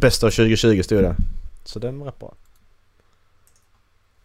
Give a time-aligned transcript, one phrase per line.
[0.00, 1.16] bästa av 2020 stod det.
[1.64, 2.34] Så den var rätt bra.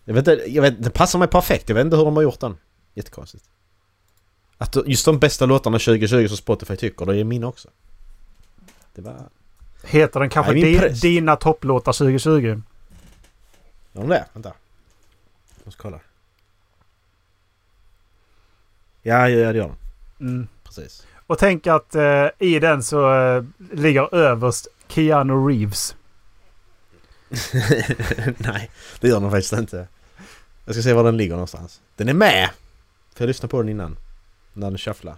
[0.06, 1.70] Jag vet inte, jag vet, det passar mig perfekt.
[1.70, 2.58] Jag vet inte hur de har gjort den.
[2.94, 3.46] Jättekonstigt.
[4.58, 7.70] Att just de bästa låtarna 2020 som Spotify tycker, det är mina också.
[8.96, 9.30] Det var...
[9.84, 11.02] Heter den kanske Nej, min di, press.
[11.02, 12.42] Dina topplåtar 2020?
[12.42, 12.62] Gör
[13.92, 14.26] de det?
[14.34, 14.54] Vänta.
[15.58, 16.00] Jag måste kolla.
[19.02, 19.76] Ja, ja, det gör de.
[20.26, 20.48] Mm.
[20.64, 21.08] Precis.
[21.28, 25.96] Och tänk att eh, i den så eh, ligger överst Keanu Reeves.
[28.38, 29.88] Nej, det gör de faktiskt inte.
[30.66, 31.82] Jag ska se var den ligger någonstans.
[31.96, 32.50] Den är med!
[33.14, 33.98] För jag lyssnade på den innan.
[34.54, 35.16] När den shufflar.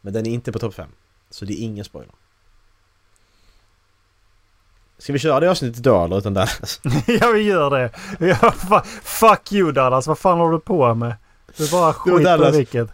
[0.00, 0.88] Men den är inte på topp 5.
[1.30, 2.14] Så det är ingen spoiler.
[4.98, 6.80] Ska vi köra det avsnittet idag eller utan Dallas?
[7.06, 7.90] ja, vi gör det.
[8.18, 11.14] Ja, fuck you Dallas, vad fan håller du på med?
[11.56, 12.54] Du bara skiter i Dallas.
[12.56, 12.88] vilket.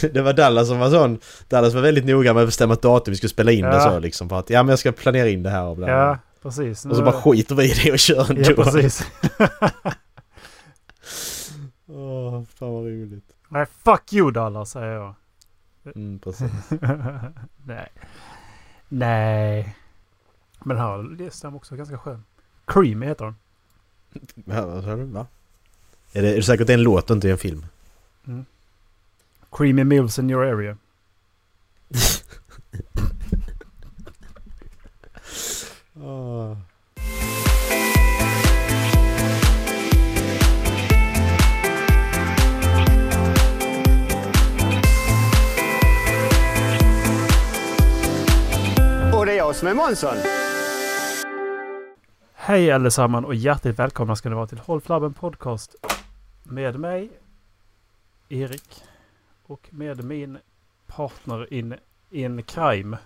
[0.14, 1.18] det var Dallas som var sån.
[1.48, 3.80] Dallas var väldigt noga med att bestämma ett datum vi skulle spela in det Ja.
[3.80, 4.28] så liksom.
[4.28, 5.88] För att ja men jag ska planera in det här och bla.
[5.90, 6.86] Ja, precis.
[6.86, 8.42] Och så bara skiter vi i det och kör ändå.
[8.56, 9.06] Ja, precis.
[11.86, 13.24] Åh, fan vad roligt.
[13.48, 15.14] Nej, fuck you Dallas säger jag.
[15.94, 16.50] Mm, precis.
[17.66, 17.88] Nej.
[18.88, 19.76] Nej.
[20.64, 22.24] Men den här listan är också ganska skön.
[22.66, 23.34] Creamy heter den.
[24.34, 25.04] Vad sa du?
[25.04, 25.26] Va?
[26.12, 27.66] Är det, är det säkert det en låt och inte en film?
[29.50, 30.76] Creamy Mills in your area.
[35.96, 36.56] Oh.
[49.14, 50.16] Och det är jag som är Månsson.
[52.34, 55.74] Hej allesammans och hjärtligt välkomna ska ni vara till Håll Flabben Podcast.
[56.42, 57.10] Med mig,
[58.34, 58.82] Erik.
[59.46, 60.38] Och med min
[60.86, 61.74] partner in,
[62.10, 62.98] in crime.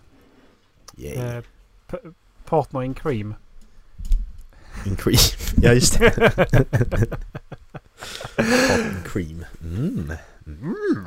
[0.97, 1.37] Yeah.
[1.37, 1.45] Eh,
[2.45, 3.35] partner in cream.
[4.85, 5.19] En cream.
[5.63, 6.11] Ja just det.
[8.37, 9.45] Poppin' cream.
[9.63, 10.13] Mm.
[10.47, 11.07] Mm.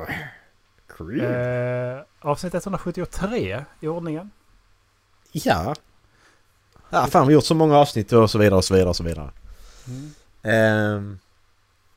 [0.87, 1.21] Cream.
[1.21, 4.31] Eh, avsnitt 173 i ordningen.
[5.31, 5.75] Ja.
[6.89, 8.95] Ja fan vi har gjort så många avsnitt och så vidare och så vidare och
[8.95, 9.31] så vidare.
[10.43, 11.19] Ehm,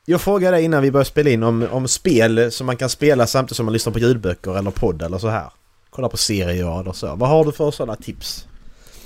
[0.04, 3.56] jag frågade innan vi började spela in om, om spel som man kan spela samtidigt
[3.56, 5.50] som man lyssnar på ljudböcker eller podd eller så här.
[5.91, 7.15] Kolla på serier eller så.
[7.15, 8.47] Vad har du för sådana tips?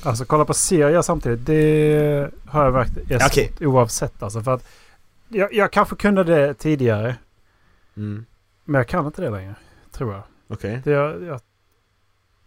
[0.02, 1.46] Alltså kolla på serier samtidigt.
[1.46, 4.22] Det har jag märkt är svårt oavsett.
[4.22, 4.64] Alltså, för att
[5.28, 7.16] jag, jag kanske kunde det tidigare.
[7.96, 8.24] Mm.
[8.64, 9.54] Men jag kan inte det längre.
[9.92, 10.22] Tror jag.
[10.48, 10.80] Okej.
[10.84, 11.40] Det, jag, jag,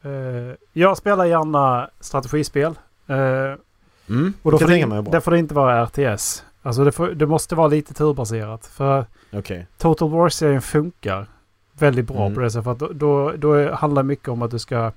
[0.01, 2.73] eh, jag spelar gärna strategispel.
[3.07, 3.55] Eh,
[4.09, 4.33] Mm.
[4.41, 5.01] och då får det, bra.
[5.01, 6.43] där får det inte vara RTS.
[6.61, 8.65] Alltså det, får, det måste vara lite turbaserat.
[8.65, 9.67] För Okej.
[9.77, 11.27] Total War-serien funkar
[11.73, 12.33] väldigt bra Mm.
[12.35, 12.63] på det sättet.
[12.63, 14.91] För att då, då, då handlar mycket om att du ska...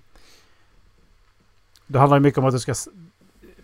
[1.86, 2.74] Det handlar mycket om att du ska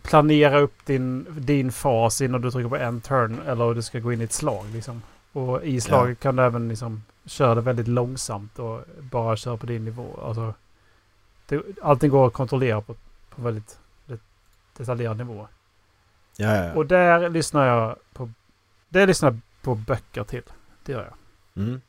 [0.03, 3.41] planera upp din, din fas innan du trycker på en turn.
[3.47, 5.03] Eller du ska gå in i ett slag liksom.
[5.33, 9.67] Och i slaget kan du även liksom köra det väldigt långsamt och bara köra på
[9.67, 10.21] din nivå.
[10.25, 10.55] Alltså,
[11.47, 12.95] det, allting går att kontrollera på,
[13.35, 14.19] på väldigt det,
[14.77, 15.49] detaljerad nivå.
[16.37, 16.73] Ja, ja, ja.
[16.75, 18.31] Och där lyssnar jag på...
[18.89, 20.43] Det lyssnar jag på böcker till.
[20.85, 21.65] Det gör jag.
[21.65, 21.81] Mm.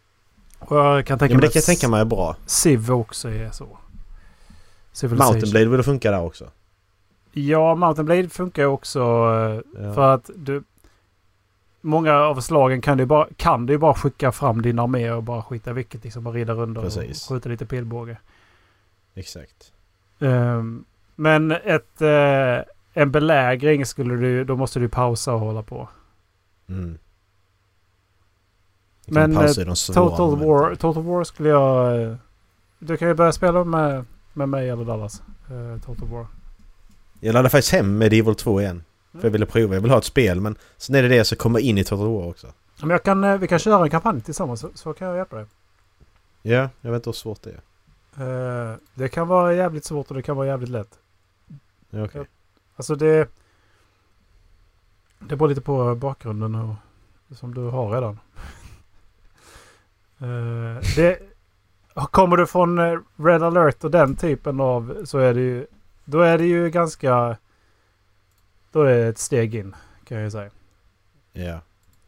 [0.59, 2.35] Och jag kan Ja, tänka men det kan jag tänka mig är bra.
[2.45, 3.77] Civ också är så.
[5.07, 6.49] Mountain Blade vill funka där också.
[7.31, 9.93] Ja, Mountain Blade funkar ju också eh, Ja.
[9.93, 10.63] för att du...
[11.83, 15.43] Många av slagen kan du bara, kan du bara skicka fram din armé och bara
[15.43, 16.03] skita vilket.
[16.03, 16.91] Liksom bara rida runt och
[17.29, 18.17] skjuta lite pilbåge.
[19.15, 19.71] Exakt.
[20.19, 20.85] Ehm,
[21.15, 22.59] men ett, eh,
[22.93, 25.89] en belägring skulle du, då måste du pausa och hålla på.
[26.69, 26.97] Mm.
[29.05, 30.37] Jag Men, eh, Total.
[30.39, 32.01] War, Total War skulle jag...
[32.03, 32.15] eh,
[32.79, 35.21] Du kan ju börja spela med, med mig eller Dallas.
[35.49, 36.27] eh, Total War.
[37.19, 38.83] Jag laddade faktiskt hem Medieval 2 igen.
[39.11, 39.73] För jag ville prova.
[39.73, 41.83] Jag vill ha ett spel men sen är det det så kommer jag in i
[41.83, 42.47] Total War också.
[42.81, 45.45] Men jag kan, vi kan köra en kampanj tillsammans så, så kan jag hjälpa dig.
[46.41, 47.61] Ja, jag vet inte hur svårt det är.
[48.71, 50.99] Eh, det kan vara jävligt svårt och det kan vara jävligt lätt.
[51.89, 52.25] Ja, okej.
[52.75, 53.29] Alltså det...
[55.19, 56.75] Det beror lite på bakgrunden och,
[57.35, 58.19] som du har redan.
[60.23, 61.19] Eh, det,
[61.93, 65.67] kommer du från eh, Red alert och den typen av så är det ju...
[66.05, 67.37] Då är det ju ganska...
[68.71, 69.75] Då är det ett steg in
[70.07, 70.49] kan jag ju säga.
[71.33, 71.61] Ja.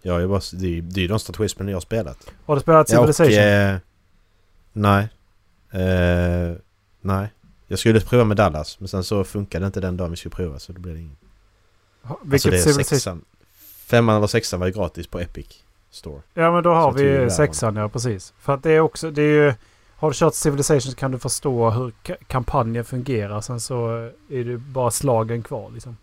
[0.05, 2.31] Ja, jag bara, det är det är ju de strategispelen jag har spelat.
[2.45, 3.73] Har du spelat Ja, och, Civilization?
[3.73, 3.77] eh,
[4.73, 5.09] nej.
[5.71, 6.55] Eh,
[7.01, 7.31] nej.
[7.73, 10.59] Jag skulle prova med Dallas men sen så funkade inte den dagen vi skulle prova
[10.59, 11.17] så då blev det ingen.
[12.01, 12.85] Ha- Alltså Vilket det är Civilization?
[12.99, 13.25] sexan.
[13.85, 16.21] Femman eller sexan var ju gratis på Epic Store.
[16.33, 18.33] Ja men då har Så vi sexan ja precis.
[18.39, 19.11] För att det är också...
[19.11, 19.53] Det är ju,
[19.95, 23.41] har du kört Civilization så kan du förstå hur ka- kampanjen fungerar.
[23.41, 23.87] Sen så
[24.29, 25.97] är det bara slagen kvar liksom.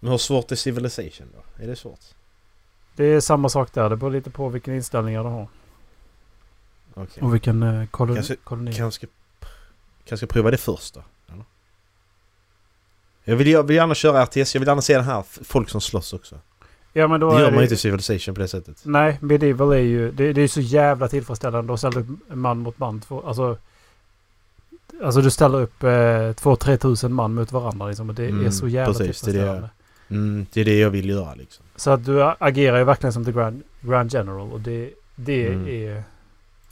[0.00, 1.64] Men hur svårt är Civilization då?
[1.64, 2.00] Är det svårt?
[2.96, 3.90] Det är samma sak där.
[3.90, 5.48] Det beror lite på vilken inställningar du har.
[6.94, 7.22] Okej.
[7.22, 8.16] Och vilken eh, koloni.
[8.16, 8.72] Kanske- koloni.
[8.72, 9.06] Kanske,
[10.10, 11.02] kanske prova det först då?
[11.32, 11.44] Eller?
[13.24, 15.80] Jag vill, jag vill gärna köra RTS, jag vill gärna se den här folk som
[15.80, 16.38] slåss också.
[16.92, 18.80] Ja men då Det är gör man ju inte i Civilization på det sättet.
[18.84, 20.10] Nej, Medieval är ju...
[20.12, 23.00] Det, det är så jävla tillfredsställande att ställa upp man mot man.
[23.00, 23.58] Två, alltså,
[25.02, 28.08] alltså du ställer upp eh, två, tre tusen man mot varandra liksom.
[28.08, 29.38] Och det är Mm, så jävla precis, det är det.
[29.40, 29.70] tillfredsställande.
[30.10, 31.64] Mm, det är det jag vill göra liksom.
[31.76, 34.52] Så att du agerar ju verkligen som the Grand, Grand General.
[34.52, 35.66] Och det, det Mm.
[35.68, 36.02] är...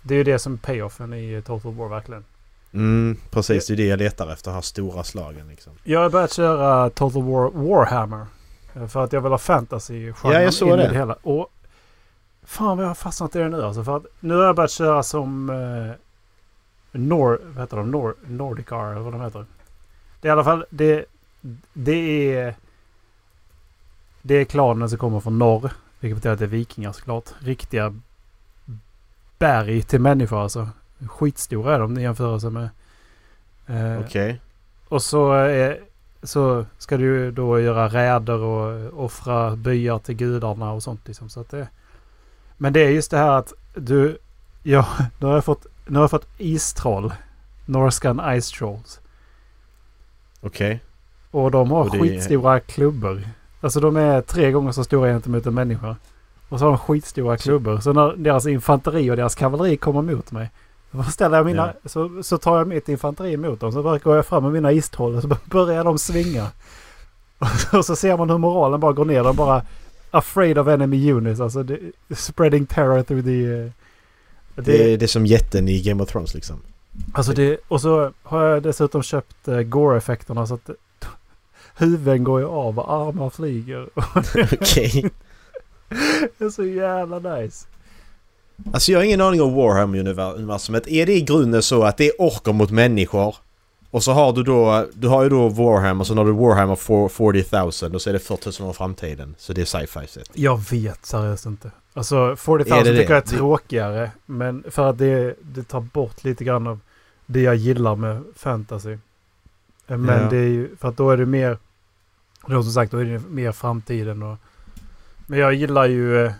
[0.02, 2.24] Det är ju det som är payoffen i Total War verkligen.
[2.72, 3.66] Mm, precis.
[3.66, 5.72] Det är det jag letar efter, de här stora slagen liksom.
[5.84, 8.26] Jag har börjat köra Total War Warhammer.
[8.74, 10.88] eh, För att jag vill ha fantasy Ja, jag såg det.
[10.88, 11.14] det hela.
[11.22, 11.48] Och
[12.42, 13.84] fan vad jag har fastnat i det nu alltså.
[13.84, 15.92] För att nu har jag börjat köra som eh,
[16.92, 17.40] Nor...
[17.44, 17.90] Vad heter de?
[17.90, 19.46] Nor, Nordicar eller vad de heter.
[20.20, 20.64] Det är i alla fall...
[20.70, 21.04] Det,
[21.72, 22.54] det är...
[24.22, 25.70] Det är klanen som kommer från norr.
[26.00, 27.24] Vilket betyder att det är vikingar såklart.
[27.38, 27.94] Riktiga
[29.38, 30.68] berg till människor alltså.
[31.06, 32.68] Skitstora är de i jämförelse med...
[33.66, 34.40] eh, Okej.
[34.88, 35.74] och så, eh,
[36.22, 41.00] så ska du då göra räder och offra byar till gudarna och sånt.
[41.08, 41.68] Liksom, så att det,
[42.56, 44.18] men det är just det här att du...
[44.62, 44.86] Ja,
[45.20, 47.12] nu har jag fått, nu har jag fått istroll.
[47.66, 49.00] Norskan Ice Trolls.
[50.40, 50.80] Okej.
[51.30, 53.22] Och de har Och det skitstora klubbor.
[53.60, 55.96] Alltså de är tre gånger så stora gentemot en människa.
[56.48, 57.80] Och så har de skitstora klubbor.
[57.80, 60.50] Så när deras infanteri och deras kavalleri kommer mot mig.
[61.12, 63.72] Ställer jag mina, så, så tar jag mitt infanteri emot dem.
[63.72, 66.46] Så bara går jag fram med mina istroll och så börjar de svinga.
[67.72, 69.24] Och så ser man hur moralen bara går ner.
[69.24, 69.62] De bara
[70.10, 71.40] afraid of enemy units.
[71.40, 71.78] Alltså det,
[72.16, 73.44] spreading terror through the...
[73.46, 73.70] eh,
[74.54, 76.56] Det, är- det är som jätten i Game of Thrones liksom.
[77.12, 80.70] Alltså det, och så har jag dessutom köpt uh, Gore-effekterna så att
[81.76, 83.88] huvuden går ju av och armar flyger.
[84.60, 85.10] Okej.
[86.38, 87.66] det är så jävla nice.
[88.72, 90.88] Alltså jag har ingen aning om Warhammer-universumet.
[90.88, 93.36] Är det i grunden så att det är orker mot människor?
[93.90, 97.08] Och så har du då, du har ju då Warhammer, så har du Warhammer for
[97.08, 99.34] 40 000 och så är det 40 000 år framtiden.
[99.38, 100.30] Så det är sci-fi set.
[100.34, 101.70] Jag vet seriöst inte.
[101.94, 102.98] Alltså 40 000 Är det det?
[102.98, 104.10] tycker jag är tråkigare.
[104.26, 106.80] Men för att det, det tar bort lite grann av
[107.26, 108.92] det jag gillar med fantasy.
[108.92, 108.98] Eh,
[109.96, 110.28] Men Ja.
[110.30, 111.58] det är ju, för att då är det mer,
[112.46, 114.36] då som sagt, då är det mer framtiden och...
[115.26, 116.32] Men jag gillar ju, eh,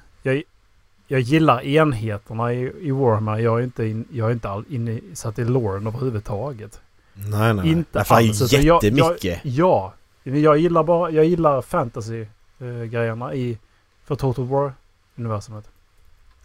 [1.09, 3.39] jag, jag gillar enheterna i, i Warhammer.
[3.39, 6.81] Jag är inte, in, jag är inte all, inne satt i loren överhuvudtaget.
[7.15, 7.69] Nej, nej.
[7.71, 9.41] Inte Därför alls, utan jag- jättemycket.
[9.45, 13.59] Ja, jag gillar bara, jag gillar fantasy-grejerna i,
[14.05, 15.65] för Total War-universumet.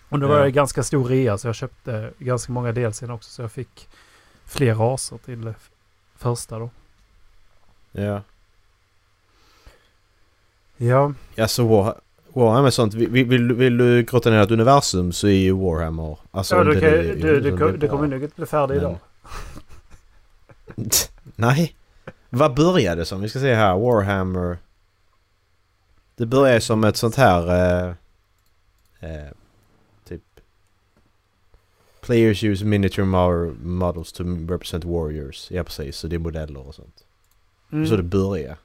[0.09, 0.43] Och nu var Ja.
[0.43, 3.87] det ganska stor rea så jag köpte ganska många delsen också så jag fick
[4.45, 5.53] fler raser till eh,
[6.17, 6.69] första då.
[7.91, 8.21] Ja.
[10.77, 11.95] Ja, Alltså War,
[12.33, 12.93] Warhammer är sånt.
[12.93, 16.17] Vill, vill, vill du grotta ner ett universum så är ju Warhammer...
[16.31, 18.83] Alltså ja du, det, kan, det, du, du, det kommer nog inte bli färdig Men-
[18.83, 18.97] idag.
[21.35, 21.75] Nej.
[22.29, 23.21] Vad började som?
[23.21, 23.77] Vi ska se här.
[23.77, 24.57] Warhammer.
[26.15, 27.47] Det började som ett sånt här...
[27.47, 27.89] Eh,
[28.99, 29.31] eh,
[30.07, 30.21] typ...
[32.01, 35.51] Players use miniature mo- models to represent warriors.
[35.51, 37.03] Ja precis, så det är modeller och sånt.
[37.71, 37.87] Mm.
[37.87, 38.57] Så det började.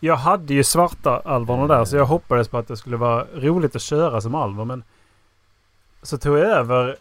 [0.00, 3.76] Jag hade ju svarta alvarna där så jag hoppades på att det skulle vara roligt
[3.76, 4.82] att köra som alver men
[6.02, 6.96] så tog jag över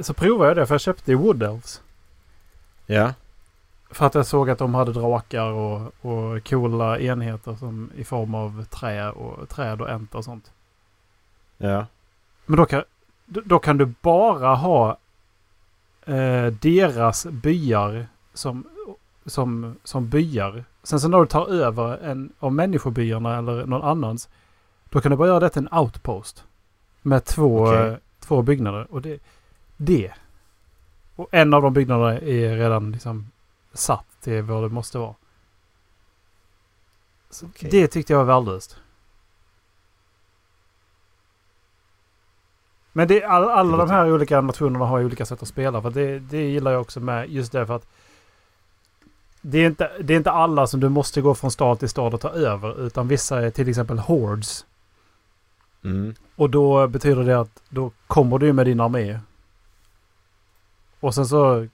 [0.00, 1.82] så provade jag det för jag köpte ju Wood Elves.
[2.86, 3.14] Ja.
[3.90, 8.34] För att jag såg att de hade drakar och, och coola enheter som i form
[8.34, 10.52] av trä och träd och äntor och sånt.
[11.56, 11.86] Ja.
[12.46, 12.82] Men då kan,
[13.26, 14.98] då kan du bara ha
[16.06, 18.66] eh, deras byar som,
[19.26, 20.64] som, som byar.
[20.86, 24.28] Sen så när du tar över en av människobyarna eller någon annans.
[24.90, 26.44] Då kan du bara göra det till en outpost.
[27.02, 27.88] Med två, Okej.
[27.88, 28.86] eh, två byggnader.
[28.90, 29.18] Och det,
[29.76, 30.12] det.
[31.16, 33.30] Och en av de byggnaderna är redan liksom
[33.72, 35.14] satt till vad det måste vara.
[37.42, 37.70] Okej.
[37.70, 38.76] Det tyckte jag var värdelöst.
[42.92, 45.82] Men det, all, alla Det de här olika nationerna har olika sätt att spela.
[45.82, 47.86] För det, det gillar jag också med just därför att
[49.48, 52.14] det är, inte, det är inte alla som du måste gå från stad till stad
[52.14, 52.86] och ta över.
[52.86, 54.66] Utan vissa är till exempel hordes.
[55.84, 56.14] Mm.
[56.36, 59.20] Och då betyder det att då kommer du med din armé.
[61.00, 61.66] Och sen så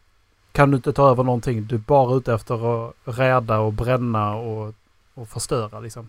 [0.52, 1.66] kan du inte ta över någonting.
[1.66, 4.74] Du är bara ute efter att räda och bränna och,
[5.14, 6.08] och förstöra liksom.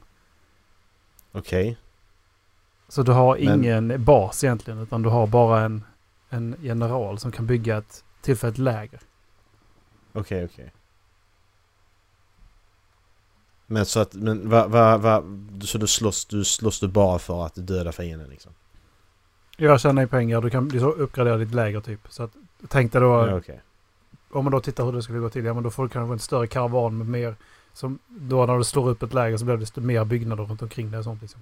[1.32, 1.77] Okej.
[2.88, 4.79] Så du har Men- ingen bas egentligen.
[4.79, 5.84] Utan du har bara en,
[6.29, 9.00] en general som kan bygga ett tillfälligt läger.
[10.13, 10.72] Okej, okej.
[13.67, 15.24] Men så att, men va, va, va,
[15.62, 18.51] så du slåss, du slåss du bara för att döda fienden liksom?
[19.58, 22.00] Jag tjänar ju pengar, du kan liksom uppgradera ditt läger typ.
[22.10, 22.32] Så att,
[22.67, 23.62] tänk dig då, Ja, okej.
[24.32, 26.13] om man då tittar hur det skulle gå till, ja men då får du kanske
[26.13, 27.36] en större karavan med mer,
[27.74, 30.91] som då när du slår upp ett läger så blir det mer byggnader runt omkring
[30.91, 31.41] det och sånt liksom.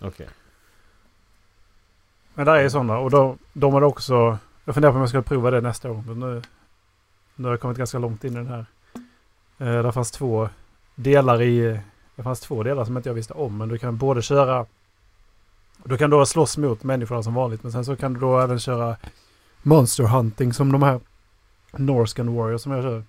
[0.00, 0.28] Okej.
[2.34, 5.22] Men där är sådana och då, de har också, jag funderar på om jag ska
[5.22, 6.04] prova det nästa år.
[6.06, 6.42] Men nu,
[7.34, 8.66] nu har jag kommit ganska långt in i den här.
[9.58, 10.48] Eh, där fanns två
[10.94, 11.80] delar i,
[12.16, 13.58] det fanns två delar som inte jag visste om.
[13.58, 14.66] Men du kan både köra,
[15.84, 17.62] du kan då slåss mot människorna som vanligt.
[17.62, 18.96] Men sen så kan du då även köra
[19.62, 21.00] monster hunting som de här
[21.72, 23.04] Norscan Warriors som jag kör.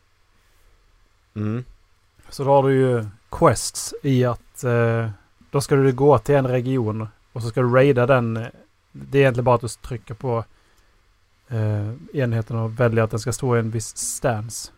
[1.34, 1.64] Mm.
[2.30, 5.10] Så då har du ju quests i att eh,
[5.52, 8.34] då ska du gå till en region och så ska du raida den.
[8.92, 10.46] Det är egentligen bara att du trycker på
[11.48, 14.72] eh, enheten och väljer att den ska stå i en viss stance.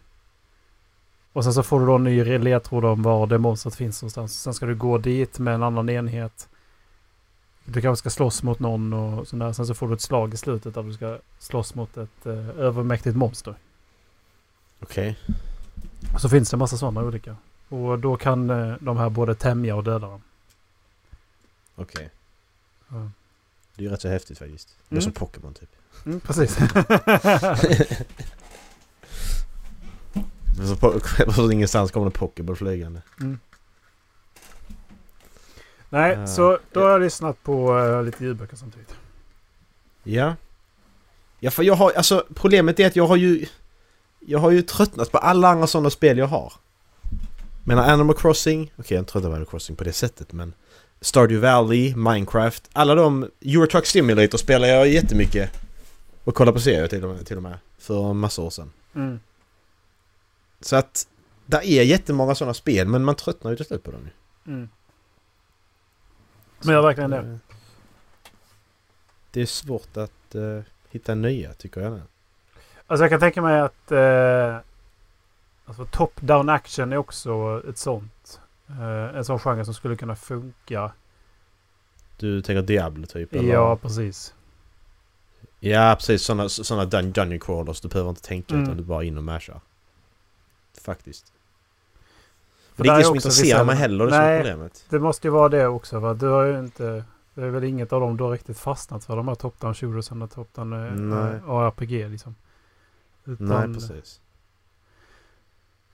[1.38, 4.42] Och sen så får du då en ny ledtråd om var det monstret finns någonstans.
[4.42, 6.50] Sen ska du gå dit med en annan enhet.
[7.66, 9.54] Du kanske ska slåss mot någon och sådär.
[9.54, 12.50] Sen så får du ett slag i slutet där du ska slåss mot ett eh,
[12.50, 13.56] övermäktigt monster.
[14.80, 15.18] Okej.
[16.14, 17.36] Och så finns det en massa sådana olika.
[17.70, 20.22] Och då kan eh, de här både tämja och döda dem.
[21.76, 22.10] Okej.
[22.90, 23.12] Ja.
[23.76, 24.76] Det är ju rätt så häftigt faktiskt.
[24.90, 25.02] Det är Mm.
[25.02, 25.70] som Pokémon typ.
[26.06, 26.58] Mm, precis.
[30.58, 30.78] Men
[31.34, 33.02] från ingenstans kommer en Pokéball flygande.
[33.22, 33.40] Mm.
[35.90, 36.28] Nej, Ja.
[36.28, 38.96] så då har jag lyssnat på eh, lite ljudböcker samtidigt.
[40.04, 40.36] Ja.
[41.40, 43.46] Ja för jag har, alltså problemet är att jag har ju...
[44.20, 46.54] Jag har ju tröttnat på alla andra sådana spel jag har.
[47.64, 50.54] Men Animal Crossing, okej jag är inte trött på Animal Crossing på det sättet men...
[51.02, 53.30] Stardew Valley, Minecraft, alla de...
[53.42, 55.52] Euro Truck Simulator spelar jag jättemycket.
[56.24, 57.58] Och kollar på serier till och med, till och med.
[57.80, 58.72] För massa år sedan.
[58.96, 59.20] Mm.
[60.62, 61.08] Så att...
[61.50, 64.10] Det är jättemånga sådana spel men man tröttnar ju till slut på dem.
[64.48, 64.70] Mm.
[66.64, 67.18] Men jag verkligen det.
[67.18, 67.36] Eh,
[69.32, 70.60] Det är svårt att eh,
[70.90, 72.02] hitta nya tycker jag.
[72.88, 74.58] Alltså jag kan tänka mig att eh,
[75.66, 78.40] alltså top-down action är också ett sånt.
[78.70, 80.92] Eh, en sån genre som skulle kunna funka.
[82.18, 83.34] Du tänker Diablo typ?
[83.34, 83.54] eller?
[83.54, 84.34] Ja, precis.
[85.60, 87.82] Ja precis, sådana dun dungeon crawlers.
[87.82, 88.64] Du behöver inte tänka Mm.
[88.66, 89.62] utan du bara in och mashar.
[90.80, 91.34] Faktiskt.
[92.76, 94.40] För det är där ingen som intresserar mig heller, det Nej.
[94.40, 94.86] problemet.
[94.90, 96.00] Det måste ju vara det också.
[96.00, 96.14] Va?
[96.14, 97.04] Du har ju inte...
[97.34, 99.16] Det är väl inget av dem du har riktigt fastnat för.
[99.16, 101.36] De här top-down shooters och top-down Nej.
[101.36, 102.36] eh, ARPG liksom.
[103.26, 104.22] Utan, Nej precis.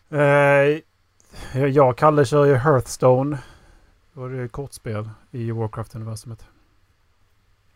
[0.09, 3.37] Eh, jag och Kalle kör ju Hearthstone.
[4.13, 6.45] Det var det kortspel i Warcraft-universumet.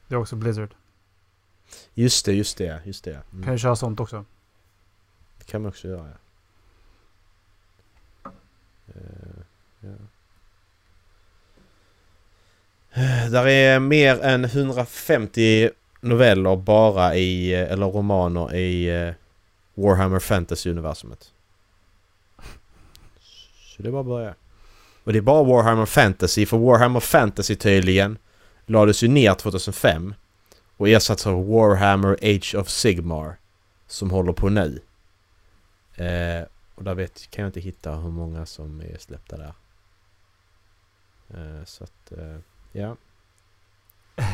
[0.07, 0.75] Det är också Blizzard.
[1.93, 3.21] Just det, just det, just det.
[3.31, 3.51] Kan Mm.
[3.53, 4.25] ju köra sånt också.
[5.37, 6.15] Det kan man också göra ja.
[8.95, 9.41] Eh,
[9.79, 9.89] ja.
[13.29, 15.69] Där är mer än 150
[16.01, 19.13] noveller bara i, eh, eller romaner i eh,
[19.73, 21.31] Warhammer Fantasy-universumet.
[23.55, 24.35] Så det är bara att börja.
[25.03, 28.17] Och det är bara Warhammer Fantasy, för Warhammer Fantasy tydligen
[28.65, 30.13] lades ju ner 2005
[30.77, 33.35] och ersattes av Warhammer Age of Sigmar
[33.87, 34.79] som håller på nu.
[35.95, 39.53] Eh, och där vet, kan jag inte hitta hur många som är släppta där.
[41.29, 42.39] Eh, så att, eh,
[42.71, 42.95] ja.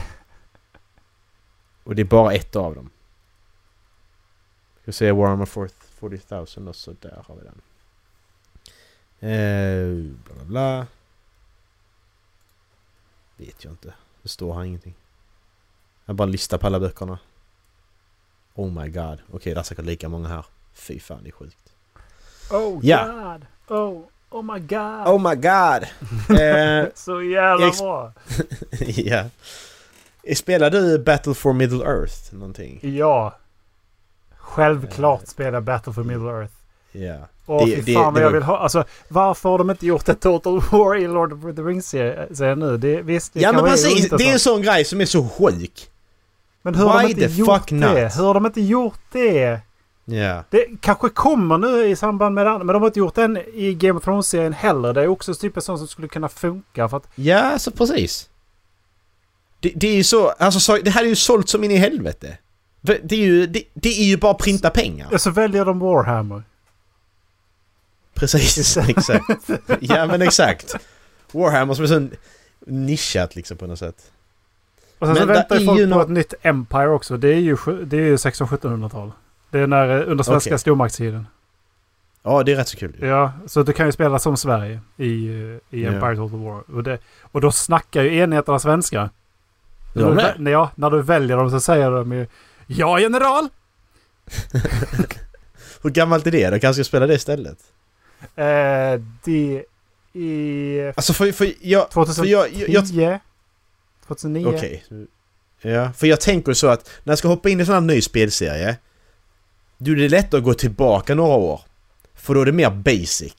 [1.84, 2.90] Och det är bara ett av dem.
[4.82, 7.62] Ska se Warhammer 40,000 och så där har vi den.
[9.30, 10.88] Eh, bla bla bla.
[13.38, 13.94] Vet jag inte.
[14.22, 14.96] Det står här ingenting.
[16.06, 17.20] Jag bara listar på alla böckerna.
[18.54, 19.22] Oh my god.
[19.32, 20.46] Okej, det är säkert lika många här.
[20.74, 21.73] Fy fan, det är sjukt.
[22.54, 23.06] Oh Ja.
[23.06, 23.46] god!
[23.78, 25.08] Oh, oh my god!
[25.08, 25.84] Oh my god!
[26.40, 28.14] eh, Så jävla bra!
[28.88, 29.24] ja.
[30.36, 32.80] Spelar du Battle for Middle Earth någonting?
[32.82, 33.34] Ja.
[34.38, 35.26] Självklart Eh.
[35.28, 36.54] spelar Battle for Middle Earth.
[36.92, 37.16] Ja.
[37.46, 38.58] Åh Det- fy fan vad jag vill ha.
[38.58, 42.78] Alltså varför har de inte gjort ett Total War i Lord of the Rings-serien nu?
[42.78, 44.50] Det, visst, det Ja men precis, det är en så.
[44.50, 45.90] sån grej som är så sjuk.
[46.62, 47.76] Men hur har Why de inte the gjort fuck det?
[47.76, 48.18] not?
[48.18, 49.60] Hur har de inte gjort det?
[50.06, 50.44] Ja.
[50.50, 53.38] Det kanske kommer nu i samband med det andra, men de har inte gjort den
[53.54, 54.94] i Game of Thrones-serien heller.
[54.94, 57.08] Det är också typ en sån som skulle kunna funka för att...
[57.16, 58.30] Ja, alltså precis.
[59.60, 61.76] Det, det är ju så, alltså så, det här är ju sålt som in i
[61.76, 62.38] helvete.
[62.82, 65.08] Det är ju, det, det är ju bara printa pengar.
[65.12, 66.44] Ja, så väljer de Warhammer.
[68.14, 69.50] Precis, exakt.
[69.80, 70.76] Ja men exakt.
[71.32, 72.08] Warhammer som är så
[72.68, 74.12] nischat liksom på något sätt.
[75.00, 77.18] Och sen så Men det väntar ju folk på nå- ett nytt Empire också.
[77.18, 79.12] Det är ju, det är ju 1600-1700-tal.
[79.54, 80.60] Det är när, eh, under svenska Okej.
[80.60, 81.28] stormaktstiden.
[82.24, 82.96] Ja, det är rätt så kul.
[83.02, 85.92] Ja, så du kan ju spela som Sverige i, eh, i Ja.
[85.92, 86.76] Empire Total War.
[86.76, 89.10] Och, det, och då snackar ju enheterna svenska.
[89.94, 92.28] De När du, ja, när du väljer dem så säger de ju
[92.68, 93.50] Ja general!
[95.84, 96.50] Hur gammalt är det?
[96.50, 97.58] Då kanske jag spela det istället.
[98.36, 99.66] Eh, det
[100.14, 101.90] är Alltså för, för jag...
[101.90, 102.22] 2010?
[102.22, 103.20] För jag, jag, jag
[104.08, 104.48] 2009?
[104.48, 104.84] Okej.
[105.62, 107.82] Ja, för jag tänker så att när jag ska hoppa in i en sån här
[107.82, 108.78] ny spelserie
[109.84, 111.62] Du, det är lätt att gå tillbaka några år.
[112.16, 113.34] För då är det mer basic.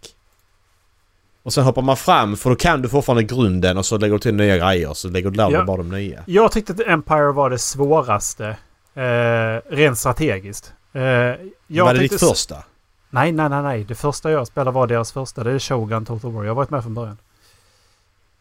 [1.43, 4.19] Och sen hoppar man fram för då kan du fortfarande grunden och så lägger du
[4.19, 5.65] till nya grejer så lägger du dig Ja.
[5.65, 6.23] bara de nya.
[6.27, 8.57] Jag tyckte att Empire var det svåraste.
[8.95, 10.73] Eh, rent strategiskt.
[10.93, 12.65] Eh, Var det ditt första?
[13.11, 13.85] Nej, nej, nej, nej.
[13.85, 15.45] Det första jag spelade var deras första.
[15.45, 16.45] Det är Shogun Total War.
[16.45, 17.19] Jag har varit med från början.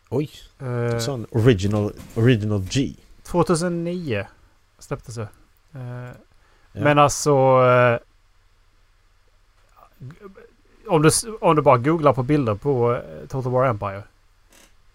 [0.10, 0.30] Oj,
[0.60, 2.94] Eh, sån original, original G.
[3.24, 4.28] 2009
[4.80, 5.22] släpptes det.
[5.74, 6.10] Eh,
[6.74, 6.84] Ja.
[6.84, 7.32] Men alltså...
[7.66, 8.00] Eh,
[10.88, 11.12] om, du,
[11.42, 14.04] om du bara googlar på bilder på eh, Total War Empire.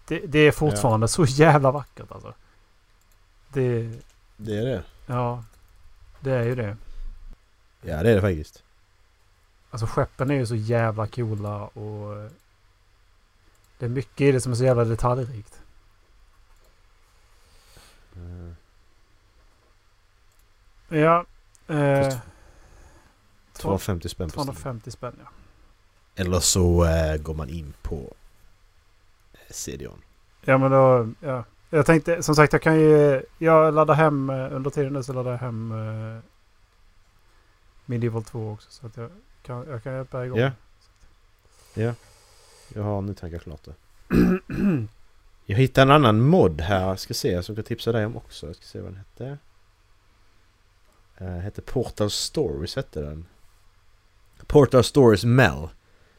[0.07, 2.33] Det, det är fortfarande så jävla vackert alltså.
[3.53, 3.93] Det...
[4.37, 4.83] Det är det.
[5.05, 5.43] Ja.
[6.19, 6.77] Det är ju det.
[7.81, 8.63] Ja, det är det faktiskt.
[9.71, 12.29] Alltså skeppen är ju så jävla coola och...
[13.77, 15.61] Det är mycket i det som är så jävla detaljrikt.
[18.15, 18.55] Mm.
[20.89, 21.25] Ja.
[21.69, 22.19] Eh, Fast-
[23.53, 24.45] 250 spänn på Steam.
[24.45, 25.29] 250 spänn ja.
[26.15, 28.13] Eller så eh, går man in på
[29.33, 30.01] eh, CDON.
[30.45, 31.43] Ja men då, ja.
[31.69, 35.13] Jag tänkte, som sagt jag kan ju, jag laddar hem, eh, under tiden nu så
[35.13, 36.19] laddar jag hem uh,
[37.85, 38.71] Medieval 2 också.
[38.71, 39.09] Så att jag
[39.43, 40.39] kan, jag kan hjälpa igång.
[40.39, 40.51] Ja.
[41.73, 41.93] Ja.
[42.73, 43.73] Jag har nu tankat klart det.
[45.45, 46.87] Jag hittade en annan mod här.
[46.87, 47.43] Jag ska se.
[47.43, 48.45] Som jag kan tipsa dig om också.
[48.47, 49.37] Jag ska se vad den hette.
[51.21, 53.25] Uh, hette Portal Stories hette den.
[54.47, 55.69] Portal Stories Mel.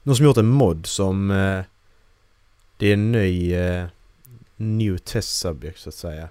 [0.03, 1.31] Någon som gjort en mod som...
[1.31, 1.65] eh,
[2.77, 3.55] det är en ny...
[3.55, 3.87] eh,
[4.61, 6.29] new test subject så att säga.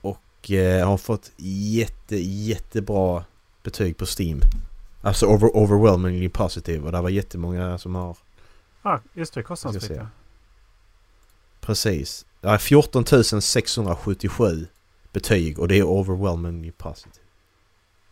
[0.00, 3.24] Och eh, har fått jätte, jättebra
[3.62, 4.40] betyg på Steam.
[5.02, 8.16] Alltså over, overwhelmingly positive och det var jättemånga som har
[8.82, 10.06] ah, just det, kostnadsfritt ja.
[11.60, 12.26] Precis.
[12.40, 13.04] Det är 14
[13.42, 14.66] 677
[15.16, 17.24] betyg och det är overwhelmingly positive.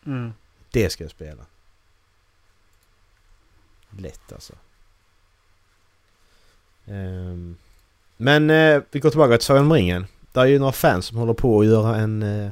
[0.07, 0.33] Mm.
[0.71, 1.47] Det ska jag spela.
[3.99, 4.53] Lätt alltså.
[6.87, 7.57] Ehm,
[8.17, 10.07] men eh, vi går tillbaka till Sagan om ringen.
[10.33, 12.51] Det är ju några fans som håller på att göra en, eh,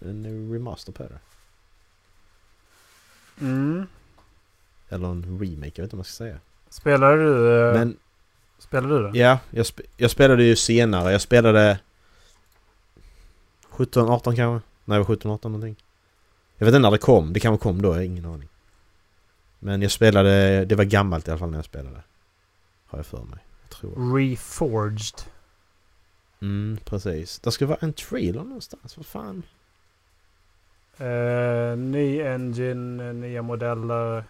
[0.00, 1.20] en remaster på det.
[3.40, 3.86] Mm.
[4.88, 6.38] Eller en remake, jag vet inte vad man ska säga.
[6.68, 7.96] Spelar du, eh, Men
[8.58, 9.18] spelar du det?
[9.18, 11.12] Ja, jag, sp jag spelade ju senare.
[11.12, 11.78] Jag spelade
[13.80, 14.66] 17, 18 kanske?
[14.84, 15.76] Nej, det var 17, 18 någonting.
[16.56, 17.32] Jag vet inte när det kom.
[17.32, 18.48] Det kanske kom då, jag har ingen aning.
[19.58, 22.02] Men jag spelade, det var gammalt i alla fall när jag spelade.
[22.86, 23.38] Har jag för mig.
[23.62, 24.16] Jag tror.
[24.18, 25.14] Reforged.
[26.42, 27.38] Mm, precis.
[27.38, 29.42] Det ska vara en trailer någonstans, vad fan.
[30.96, 34.14] Eh, ny engine, eh, nya modeller.
[34.16, 34.22] Ja,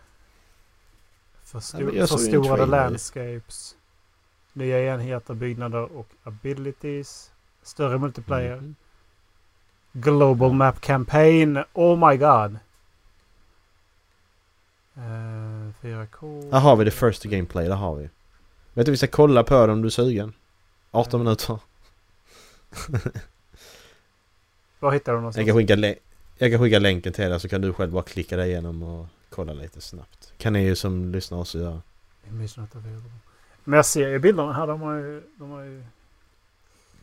[1.59, 3.77] Försto- men jag såg ju en förstorade landscapes.
[4.53, 7.33] Nya enheter, byggnader och abilities.
[7.63, 8.57] Större multiplayer.
[8.57, 8.75] Mhm.
[9.93, 11.65] Global Map Campaign.
[11.73, 12.59] Oh my god.
[14.97, 16.51] Eh, 4K.
[16.51, 18.09] Där har vi det first gameplay, där har vi.
[18.75, 20.33] Vet du, vi ska kolla på det om du är sugen.
[20.91, 21.59] 18 minuter.
[24.81, 25.47] Var hittar du någonstans?
[25.47, 25.95] Jag kan, skicka
[26.39, 29.07] jag kan skicka länken till dig så kan du själv bara klicka dig igenom och
[29.31, 30.33] kolla lite snabbt.
[30.39, 31.83] Kan ni ju som lyssnar också göra.
[33.65, 34.67] Men jag ser ju bilderna här.
[34.67, 35.23] De har ju...
[35.37, 35.85] De har ju...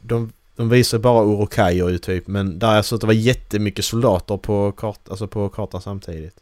[0.02, 3.86] De, de visar bara Urukajer ju typ men där är så att det var jättemycket
[3.86, 6.36] soldater på, kart, alltså på kartan samtidigt.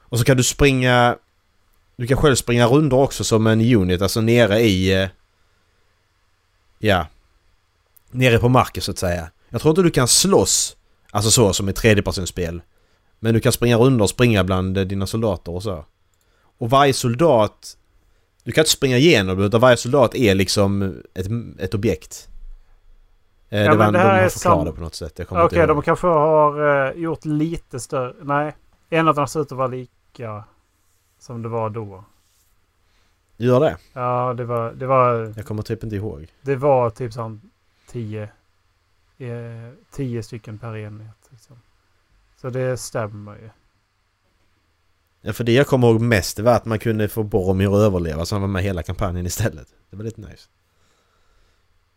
[0.00, 1.16] Och så kan du springa...
[1.96, 5.02] Du kan själv springa runder också som en unit, alltså nere i...
[5.02, 5.08] Eh,
[6.78, 7.06] ja.
[8.10, 9.30] Nere på marken så att säga.
[9.48, 10.76] Jag tror inte du kan slåss,
[11.10, 12.62] alltså så som i tredjepersonsspel.
[13.18, 15.84] Men du kan springa runder och springa bland eh, dina soldater och så.
[16.58, 17.76] Och varje soldat...
[18.44, 21.26] Du kan inte springa igenom utan varje soldat är liksom ett,
[21.58, 22.28] ett objekt.
[23.50, 25.20] Eh, Ja, det men var det de här har är förklarat det på något sätt.
[25.20, 28.14] Okej, inte de kanske har eh, gjort lite större...
[28.22, 28.56] Nej.
[28.90, 30.44] En av dem ser ut att vara lika
[31.18, 32.04] som det var då.
[33.36, 33.76] Gör det?
[33.92, 34.72] Ja, det var...
[34.72, 36.26] Det var, Jag kommer typ inte ihåg.
[36.42, 37.40] det var typ som
[37.90, 38.22] tio...
[39.18, 39.28] Eh,
[39.90, 41.28] tio stycken per enhet.
[41.30, 41.56] Liksom.
[42.36, 43.50] Så det stämmer ju.
[45.20, 48.24] Ja, för det jag kommer ihåg mest var att man kunde få Boromir att överleva
[48.24, 49.68] så han var med hela kampanjen istället.
[49.90, 50.48] Det var lite nice.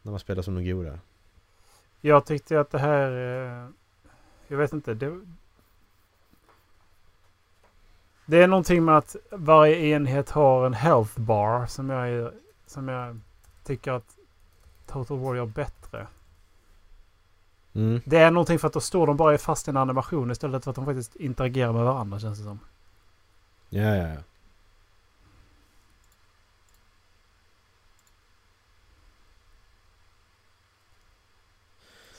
[0.01, 0.99] När man spelar som de goda.
[2.01, 3.11] Jag tyckte att det här...
[3.11, 3.69] Eh,
[4.47, 4.93] jag vet inte.
[4.93, 5.19] Det,
[8.25, 12.31] Det är någonting med att varje enhet har en health bar som jag,
[12.67, 13.19] som jag
[13.63, 14.17] tycker att
[14.87, 16.07] Total War gör bättre.
[17.73, 18.01] Mm.
[18.05, 20.71] Det är någonting för att då står de bara fast i en animation istället för
[20.71, 22.59] att de faktiskt interagerar med varandra känns det som.
[23.69, 24.17] Ja, ja, ja.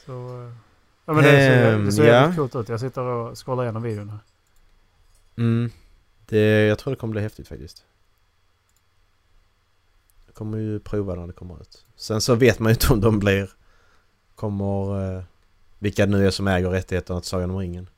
[0.07, 0.43] Så...
[0.43, 0.53] eh,
[1.05, 2.13] Ja men det ser, Ehm, det ser ja.
[2.13, 2.69] jävligt coolt ut.
[2.69, 4.19] Jag sitter och scrollar igenom videon här.
[5.37, 5.71] Mm.
[6.27, 7.85] Det, jag tror det kommer bli häftigt faktiskt.
[10.27, 11.87] Jag kommer ju prova när det kommer ut.
[11.97, 13.51] Sen så vet man ju inte om de blir...
[14.35, 15.15] Kommer...
[15.17, 15.23] Eh,
[15.79, 17.89] vilka nu är som äger rättigheterna till Sagan om ringen.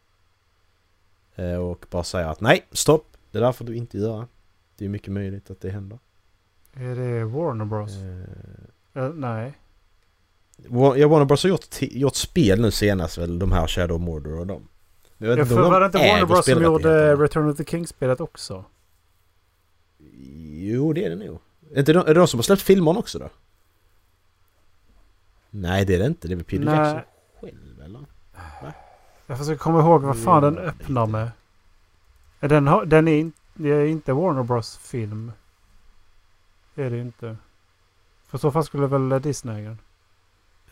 [1.34, 3.16] Eh, och bara säga att nej, stopp!
[3.30, 4.28] Det där får du inte göra.
[4.76, 5.98] Det är mycket möjligt att det händer.
[6.74, 7.90] Är det Warner Bros?
[7.96, 9.54] Eh, Eh, nej.
[10.56, 14.02] Wa- ja, Warner Bros har gjort, gjort spel nu senast väl, de här Shadow of
[14.02, 14.68] Mordor och dem.
[15.18, 17.16] Jag vet för om var de det inte Warner Bros som gjorde.
[17.16, 18.64] Return of the King-spelet också?
[20.56, 21.38] Jo, det är det nog.
[21.74, 23.30] Är, inte de, är det de som har släppt filmerna också då?
[25.50, 26.28] Nej, det är det inte.
[26.28, 26.74] Det är väl Peter Nej.
[26.76, 27.00] Jackson
[27.40, 28.00] själv, eller?
[29.26, 31.30] Jag försöker komma ihåg vad fan den Ja, öppnar med.
[32.40, 35.32] Den, har, den är, in, det är inte Warner Bros film.
[36.74, 37.36] Det är det inte.
[38.26, 39.78] För så fall skulle väl Disney äga den.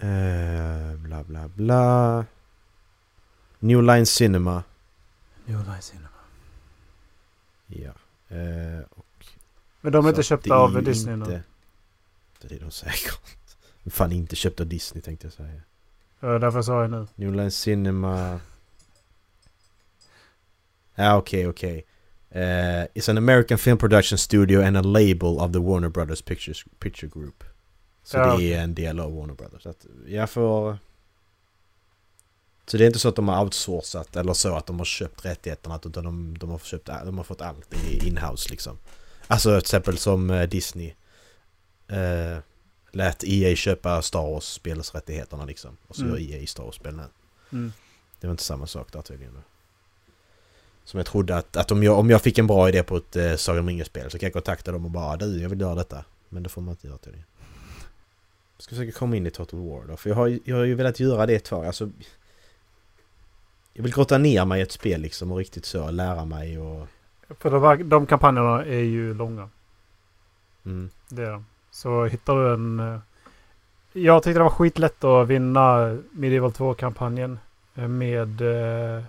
[0.03, 2.25] Eh, bla, bla, bla.
[3.59, 4.62] New Line Cinema.
[5.47, 6.09] New Line Cinema.
[7.67, 7.93] Ja.
[8.37, 9.27] Eh, och
[9.81, 11.43] Men de är inte köpta är av Disney inte, nu.
[12.41, 13.21] Det är de säkert.
[13.87, 15.61] Fan inte köpta av Disney tänkte jag säga.
[16.21, 17.07] Ja, därför sa jag nu.
[17.15, 18.41] New Line Cinema...
[20.95, 21.87] Ja, okej, okej.
[22.31, 26.65] Eh, it's an American film production studio and a label of the Warner Brothers Pictures,
[26.79, 27.45] Picture Group.
[28.05, 29.67] Så Ja, det är en del av Warner Brothers.
[29.67, 30.79] Att jag får...
[32.67, 35.25] Så det är inte så att de har outsourcat eller så att de har köpt
[35.25, 38.79] rättigheterna utan de, de, har, köpt, de har fått allt i inhouse liksom.
[39.27, 40.95] Alltså till exempel som eh, Disney.
[41.88, 42.38] Eh,
[42.93, 45.77] lät EA köpa Star Wars-spelsrättigheterna liksom.
[45.88, 46.15] Och så Mm.
[46.15, 47.03] gör EA Star Wars-spel nu.
[47.53, 47.73] Mm.
[48.21, 49.38] Det var inte samma sak där tydligen.
[50.85, 53.17] Som jag trodde att, att om, jag, om jag fick en bra idé på ett
[53.17, 55.75] eh, Sagan om ringen-spel så kan jag kontakta dem och bara du, jag vill göra
[55.75, 56.05] detta.
[56.29, 57.27] Men det får man inte göra tydligen.
[58.62, 61.01] Ska försöka komma in i Total War då, för jag har, jag har ju velat
[61.01, 61.66] göra det ett tag.
[61.66, 61.90] Alltså,
[63.72, 66.87] jag vill grotta ner mig i ett spel liksom och riktigt så lära mig och...
[67.38, 69.48] För de, här- de kampanjerna är ju långa.
[70.64, 71.46] Mm, Det är de.
[71.70, 72.81] Så hittar du en...
[72.81, 72.98] eh,
[73.92, 77.38] Jag tyckte det var skitlätt att vinna Medieval 2-kampanjen.
[77.75, 78.40] eh, Med...
[78.40, 79.03] eh,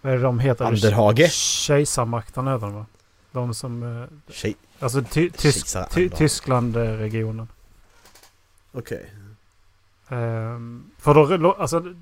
[0.00, 0.64] Vad är det de heter?
[0.64, 1.30] Anderhage?
[1.32, 2.86] Kejsarmakten heter de va?
[3.32, 3.82] De som...
[4.02, 4.56] eh, Tjej...
[4.78, 6.08] Alltså ty, tysk, ty.
[6.08, 7.48] Tyskland-regionen.
[8.72, 9.10] Okej.
[10.08, 11.94] Ehm, för då, alltså,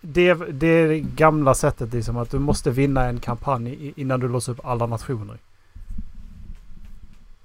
[0.00, 4.20] det, det är det gamla sättet liksom att du måste vinna en kampanj i- innan
[4.20, 5.38] du låser upp alla nationer.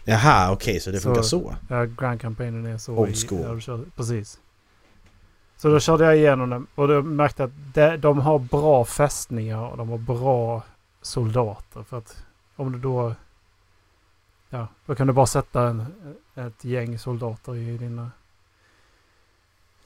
[0.04, 1.56] Jaha, okej så det funkar så?
[1.70, 2.94] Ja, Grand Campaignen är så.
[2.94, 3.62] Old i- school.
[3.62, 4.40] kör, precis.
[5.58, 9.58] Så då körde jag igenom den och då märkte att de, de har bra fästningar
[9.68, 10.64] och de har bra
[11.02, 11.84] soldater.
[11.84, 12.24] För att
[12.56, 13.16] om du då...
[14.50, 15.86] Ja, då kan du bara sätta en,
[16.36, 18.12] ett gäng soldater i dina...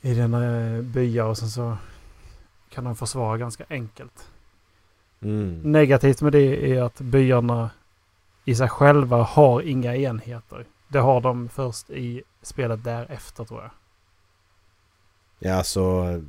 [0.02, 1.78] I dina eh, byar och sen så
[2.70, 4.30] kan de försvara ganska enkelt.
[5.22, 5.62] Mm.
[5.72, 7.70] Negativt med det är att byarna
[8.46, 10.66] i sig själva har inga enheter.
[10.88, 13.72] Det har de först i spelet därefter tror jag.
[15.40, 16.22] Ja, så...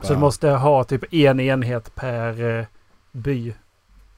[0.00, 2.66] Så du måste ha typ en enhet per eh,
[3.12, 3.54] by.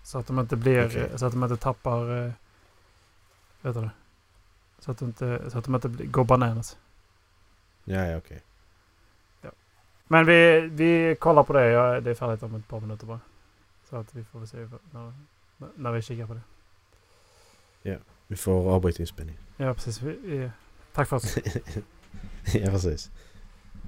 [0.03, 1.11] Så att de inte blir, Okej.
[1.17, 2.33] så att de inte tappar, eh,
[3.63, 3.91] vet du det?
[4.79, 6.79] Så att, de inte, så att de inte går bananas.
[7.85, 8.43] Ja, ja, okej.
[10.07, 11.67] Men vi, vi kollar på det.
[11.67, 13.21] Ja, det är färdigt om ett par minuter bara.
[13.91, 15.13] Så att vi får väl se när,
[15.77, 16.41] när vi kikar på det.
[18.31, 19.43] Vi får avbryta inspelningen.
[19.57, 20.03] Ja, precis.
[20.03, 20.51] Vi, vi,
[20.93, 21.37] tack för oss.
[22.55, 23.11] ja, precis.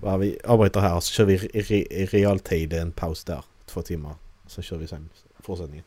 [0.01, 3.45] Va, vi avbryter här så kör vi i, re, i realtid en paus där.
[3.67, 4.15] Två timmar.
[4.47, 5.09] Så kör vi sen
[5.41, 5.85] fortsättningen.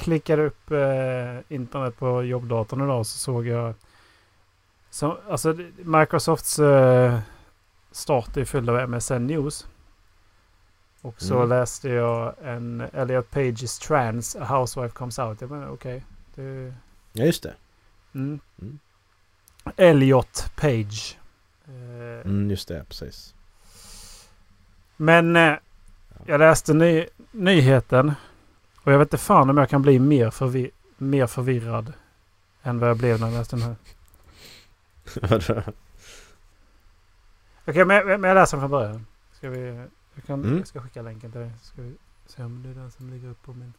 [0.00, 3.74] Klickade upp eh, internet på jobbdatorn idag så såg jag...
[4.90, 7.20] Så, alltså Microsofts eh,
[7.90, 9.66] start är fylld av MSN News.
[11.02, 11.48] Och så Mm.
[11.48, 15.40] läste jag en Elliot Page is trans, a housewife comes out.
[15.40, 16.04] Jag menar okej.
[16.34, 16.74] det-
[17.12, 17.54] Ja, just det.
[18.14, 18.40] mm.
[18.62, 18.78] Mm.
[19.76, 21.18] Elliot Page.
[21.68, 23.34] Eh, Mm, just det, precis.
[24.96, 25.54] Men eh,
[26.26, 28.12] jag läste ny, nyheten.
[28.82, 31.92] Och jag vet inte fan om jag kan bli mer, förvi mer förvirrad.
[32.62, 33.76] Än vad jag blev när jag läste den här.
[37.66, 39.06] Okej, men, men jag läser den från början.
[39.32, 39.66] Ska vi,
[40.14, 40.58] jag, kan, Mm.
[40.58, 41.50] jag ska skicka länken till dig.
[41.62, 41.94] Ska vi
[42.26, 43.72] se om det är den som ligger upp på min.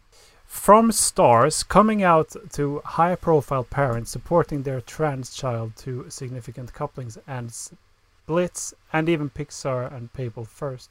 [0.47, 7.17] From stars coming out to high profile parents supporting their trans child to significant couplings
[7.25, 10.89] and splits, and even Pixar and People First.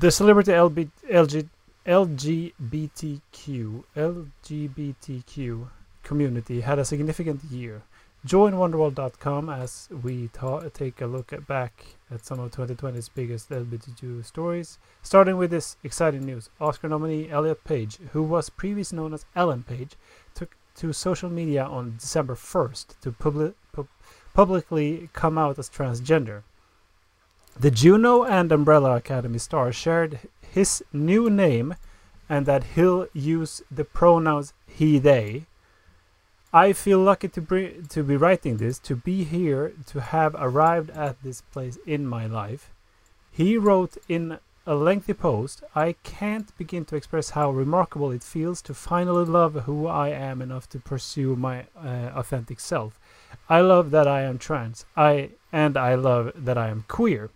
[0.00, 1.48] The celebrity LB, LG,
[1.86, 5.68] LGBTQ LGBTQ
[6.02, 7.82] community had a significant year.
[8.22, 13.48] Join Wonderworld.com as we ta- take a look at back at some of 2020's biggest
[13.48, 14.78] LGBTQ stories.
[15.02, 19.62] Starting with this exciting news Oscar nominee Elliot Page, who was previously known as Ellen
[19.62, 19.92] Page,
[20.34, 23.88] took to social media on December 1st to publi- pu-
[24.34, 26.42] publicly come out as transgender.
[27.58, 31.74] The Juno and Umbrella Academy star shared his new name
[32.28, 35.46] and that he'll use the pronouns he, they.
[36.52, 40.90] I feel lucky to, bri- to be writing this, to be here, to have arrived
[40.90, 42.70] at this place in my life.
[43.30, 48.62] He wrote in a lengthy post, I can't begin to express how remarkable it feels
[48.62, 52.98] to finally love who I am enough to pursue my uh, authentic self.
[53.48, 54.84] I love that I am trans.
[54.96, 57.30] I and I love that I am queer.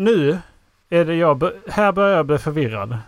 [0.00, 0.38] Nu
[0.88, 2.98] är det jag, här börjar jag bli förvirrad.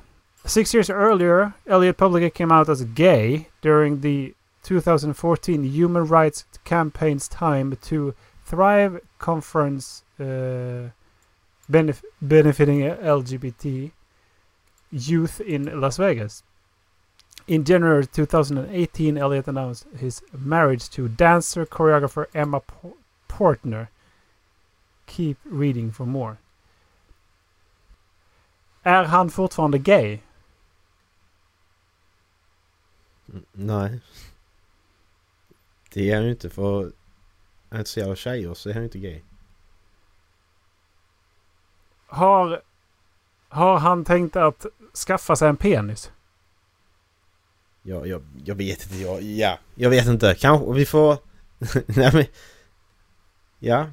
[0.45, 7.29] Six years earlier, Elliot Publica came out as gay during the 2014 Human Rights Campaign's
[7.29, 8.13] time to
[8.45, 10.91] Thrive conference uh,
[11.67, 13.91] benef- benefiting LGBT
[14.91, 16.43] youth in Las Vegas.
[17.47, 22.61] In January 2018, Elliot announced his marriage to dancer choreographer Emma
[23.31, 23.89] Portner.
[25.07, 26.39] Keep reading for more.
[28.83, 30.19] Är han fortfarande gay?
[33.29, 34.01] Mm, Nej.
[35.93, 36.85] Det är han ju inte för...
[36.85, 36.91] Är
[37.71, 39.21] han intresserad av tjejer så är han ju inte gay.
[42.07, 42.63] Har,
[43.49, 44.67] har han tänkt att
[45.07, 46.13] skaffa sig en penis?
[47.83, 48.97] Jag, jag, jag vet inte.
[48.97, 50.35] Jag, ja, jag vet inte.
[50.35, 51.19] Kanske vi får...
[51.87, 52.25] Nej men...
[53.59, 53.87] Ja.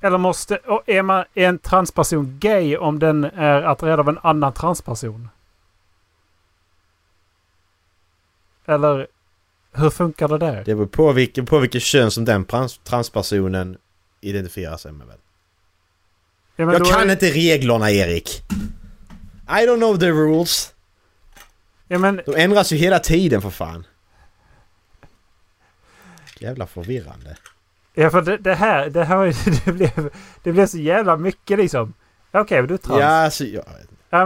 [0.00, 0.56] Eller måste...
[0.56, 5.28] och Är, man, är en transperson gay om den är attraherad av en annan transperson?
[8.66, 9.06] Eller
[9.72, 10.64] hur funkar det där?
[10.64, 13.78] Det beror på vilken, på vilken kön som den trans, transpersonen
[14.20, 15.18] identifierar sig med väl.
[16.56, 18.42] Ja, Jag kan är, inte reglerna Erik.
[19.48, 20.74] I don't know the rules.
[21.88, 23.86] Ja, men, De ändras ju hela tiden för fan.
[26.40, 27.36] Jävla förvirrande.
[28.00, 28.90] Ja, för det, det här...
[28.90, 30.10] Det, här det, blev,
[30.42, 31.94] det blev så jävla mycket liksom.
[32.32, 33.00] Okej, men du är trans.
[33.00, 33.64] Ja, Ja, alltså, jag,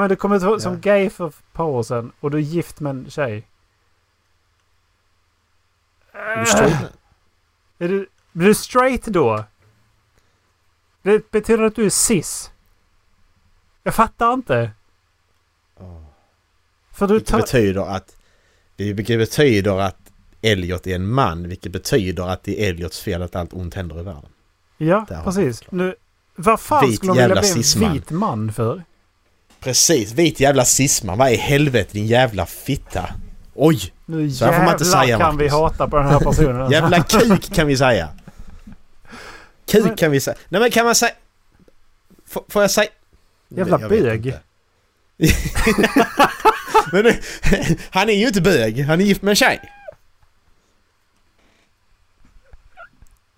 [0.00, 0.78] men du kom ut som Ja.
[0.80, 3.48] gay för ett par år sedan och du är gift med en tjej.
[6.38, 6.88] du straight nu?
[7.86, 9.44] Är du, blir du straight då?
[11.02, 12.50] Det betyder att du är cis.
[13.82, 14.70] Jag fattar inte.
[15.76, 16.02] Åh.
[16.92, 17.38] För du tar...
[17.38, 18.16] betyder att...
[18.76, 20.03] Vilket betyder att
[20.52, 21.48] Elliot är en man.
[21.48, 24.30] Vilket betyder att det är Elliots fel att allt ont händer i världen.
[24.78, 25.62] Ja, Där precis.
[25.62, 25.76] vi.
[25.76, 25.94] Nu,
[26.36, 28.82] vad fan Vit skulle de vilja bli en vit man för?
[29.60, 31.18] Precis, vit jävla cisman.
[31.18, 33.08] Vad i helvete din jävla fitta?
[33.54, 33.92] Oj!
[34.06, 35.52] Nu Så här får man inte jävlar säga, kan vi Marcus.
[35.52, 36.70] hata på den här personen.
[36.72, 38.08] Jävla kuk kan vi säga.
[39.70, 40.36] Kuk Men- kan vi säga.
[40.48, 41.12] Nej men kan man säga...
[42.30, 42.88] F- får jag säga...
[43.48, 44.34] Jävla Jag bög.
[46.92, 47.14] men nu,
[47.90, 48.80] han är ju inte bög.
[48.84, 49.60] Han är gift med en tjej.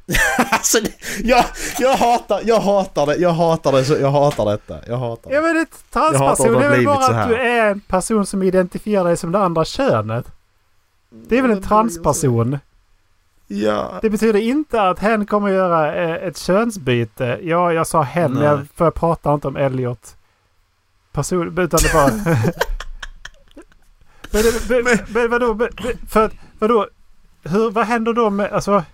[0.50, 0.92] alltså, det-
[1.24, 1.44] jag,
[1.78, 5.46] jag hatar, jag hatar det, jag hatar det, jag hatar detta, jag hatar Ja det.
[5.46, 8.26] men ett Jag hatar att transperson det är väl bara att du är en person
[8.26, 10.26] som identifierar dig som det andra könet.
[11.10, 12.58] Det är väl en transperson?
[13.46, 13.98] Ja.
[14.02, 17.38] Det betyder inte att hen kommer göra eh, ett könsbyte.
[17.42, 18.50] Ja, jag sa hen, men Nej.
[18.50, 20.16] jag, för jag pratar inte om Elliot.
[21.12, 22.10] Person, utan det bara...
[24.30, 25.68] men, det- men, men vadå?
[26.08, 26.86] För, vadå?
[27.42, 28.52] Hur, vad händer då med...
[28.52, 28.84] Alltså...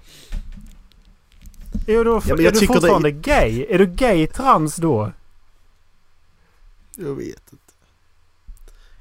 [1.87, 3.67] Är du, Ja, men är du tycker det- fortfarande gay?
[3.69, 5.13] Är du gay trans då?
[6.97, 7.57] Jag vet inte.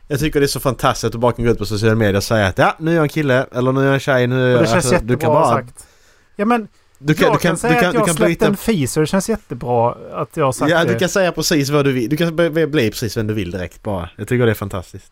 [0.08, 2.16] Jag tycker det är så fantastiskt att du bara kan gå ut på sociala medier
[2.16, 4.28] och säga att ja, nu är jag en kille eller nu är jag en tjej.
[4.28, 5.88] Nu, Och det känns alltså, jättebra du kan bara, sagt.
[6.36, 6.68] Ja men
[6.98, 8.46] Du kan, jag du kan, kan, säga du kan, att du jag kan släppte bryta...
[8.48, 10.94] en fis och det känns jättebra att jag har sagt Ja, det.
[10.94, 12.10] du kan säga precis vad du vill.
[12.10, 14.10] Du kan bli, precis vem du vill direkt bara.
[14.16, 15.12] Jag tycker det är fantastiskt.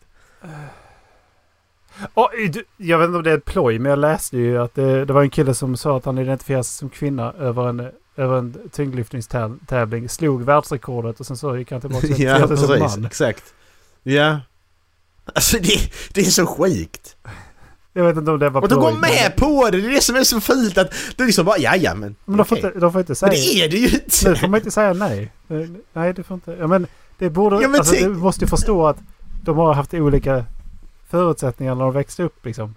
[2.14, 4.74] Åh, du, jag vet inte om det är ett ploj, men jag läste ju att
[4.74, 7.88] det, det var en kille som sa att han identifierar sig som kvinna över en,
[8.16, 10.08] över en tyngdlyftningstävling.
[10.08, 12.96] Slog världsrekordet och sen så gick han tillbaka och ja, identifierade sig som precis.
[12.96, 13.06] man.
[13.06, 13.44] Exakt.
[14.02, 14.40] Ja.
[15.34, 17.16] Alltså det, det är så sjukt.
[17.92, 18.92] Jag vet inte om det var Och du ploj.
[18.92, 19.80] går med på det!
[19.80, 22.16] Det är det som är så fult att du liksom bara ja, ja men...
[22.24, 22.66] Men de får, okej.
[22.68, 23.30] inte, de får inte Men säga...
[23.32, 24.48] det är det ju Nu får inte!
[24.48, 25.32] man inte säga nej.
[25.48, 25.56] Eh,
[25.92, 26.56] Nej, det får inte...
[26.60, 26.86] Ja, men
[27.18, 27.56] det borde...
[27.62, 28.96] Ja, men alltså, du måste ju förstå att
[29.44, 30.44] de har haft olika
[31.10, 32.74] förutsättningar när de växte upp liksom.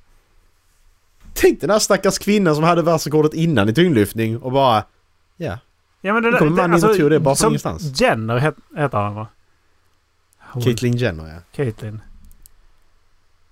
[1.34, 4.84] Tänk den här stackars kvinnan som hade världsrekordet innan i tyngdlyftning och bara...
[5.38, 5.58] Ja.
[6.02, 8.02] Ja men det, Nu kommer mannen in och tog det bara från ingenstans.
[8.02, 9.28] Jenner het, heter han va?
[10.40, 11.40] Hon- Caitlyn Jenner ja.
[11.56, 12.02] Caitlyn.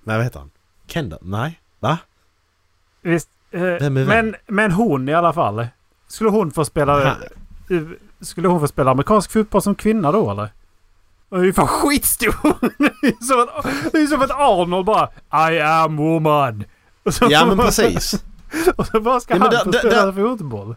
[0.04, 0.52] Nej vad heter han?
[0.88, 1.20] Kendall?
[1.22, 1.60] Nej?
[1.80, 1.98] Va?
[3.02, 3.30] Visst.
[3.52, 4.08] Eh, Vem vem?
[4.08, 5.68] men, men hon i alla fall.
[6.08, 7.06] Skulle hon få spela...
[7.06, 7.18] Han-
[7.78, 7.84] eh,
[8.22, 10.50] Skulle hon få spela amerikansk fotboll som kvinna då eller?
[11.32, 12.36] Hon är ju fan skitstor!
[12.78, 15.10] det är som att, det är som att Arnold bara
[15.52, 16.64] I am woman.
[17.30, 18.14] Ja men precis.
[18.76, 20.76] Och så bara ska Ja, han där- få där- spela där- fotboll.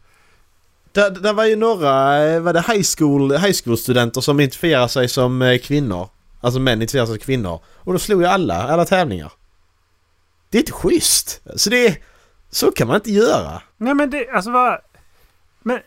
[0.93, 4.89] Det, det var ju några, eh, var det high school, high school studenter som identifierar
[4.89, 6.09] sig som eh, kvinnor.
[6.41, 7.61] Alltså män identifierar sig som kvinnor.
[7.75, 9.33] Och då slog ju alla, alla tävlingar.
[10.51, 11.43] Det är inte schysst.
[11.57, 11.97] Så det är,
[12.51, 13.63] så kan man inte göra.
[13.77, 14.79] Nej men det, alltså vad...
[15.63, 15.79] Men...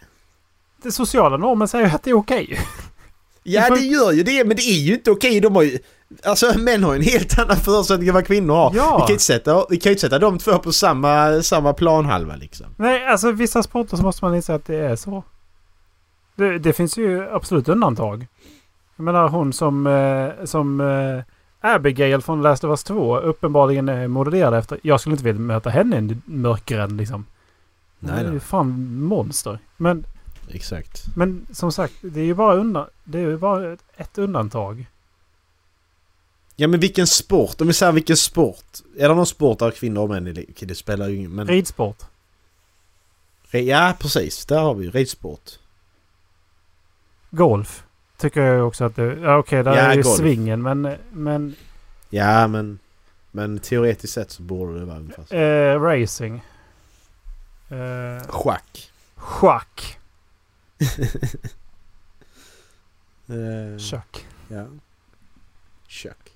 [0.84, 2.60] Det sociala normen säger att det är okej.
[3.50, 5.40] Ja det gör ju det, men det är ju inte okej.
[5.40, 5.78] De har ju,
[6.24, 8.72] alltså män har ju en helt annan förutsättning än vad kvinnor har.
[8.76, 8.96] Ja.
[8.96, 12.36] Vi kan ju inte sätta, vi kan inte sätta de två på samma, samma planhalva
[12.36, 12.66] liksom.
[12.78, 15.24] Nej, alltså vissa sporter så måste man inse att det är så.
[16.36, 18.28] Det, det finns ju absolut undantag.
[18.96, 21.24] Jag menar hon som, eh, som eh,
[21.76, 24.80] Abigail från Last of Us 2 uppenbarligen är modellerad efter.
[24.84, 27.26] Jag skulle inte vilja möta henne i en mörkrädd liksom.
[28.00, 29.60] Hon Nej, är ju fan monster.
[29.78, 30.06] Men,
[30.52, 31.06] Exakt.
[31.16, 34.86] men som sagt, det är ju bara, undan, det är ju bara ett, undantag.
[36.56, 37.62] Ja men vilken sport?
[37.62, 38.66] Om vi säger vilken sport?
[38.98, 41.32] Är det någon sport där kvinnor och män är li- Det spelar ju ingen...
[41.36, 41.48] Men...
[41.48, 41.98] Ridsport.
[43.52, 45.52] Ja precis, där har vi ju ridsport.
[47.30, 47.84] Golf.
[48.18, 49.04] Tycker jag också att det...
[49.22, 50.18] Ja okej, där Ja, är ju golf.
[50.18, 50.96] svingen men...
[51.12, 51.56] men
[52.10, 52.80] Ja men...
[53.32, 55.36] Men teoretiskt sett så borde det vara ungefär så.
[55.36, 56.42] eh, racing.
[57.70, 58.92] Eh, Schack.
[59.16, 59.98] schack.
[63.30, 64.28] Eh, Schack.
[64.48, 64.66] Ja.
[65.88, 66.32] Schack.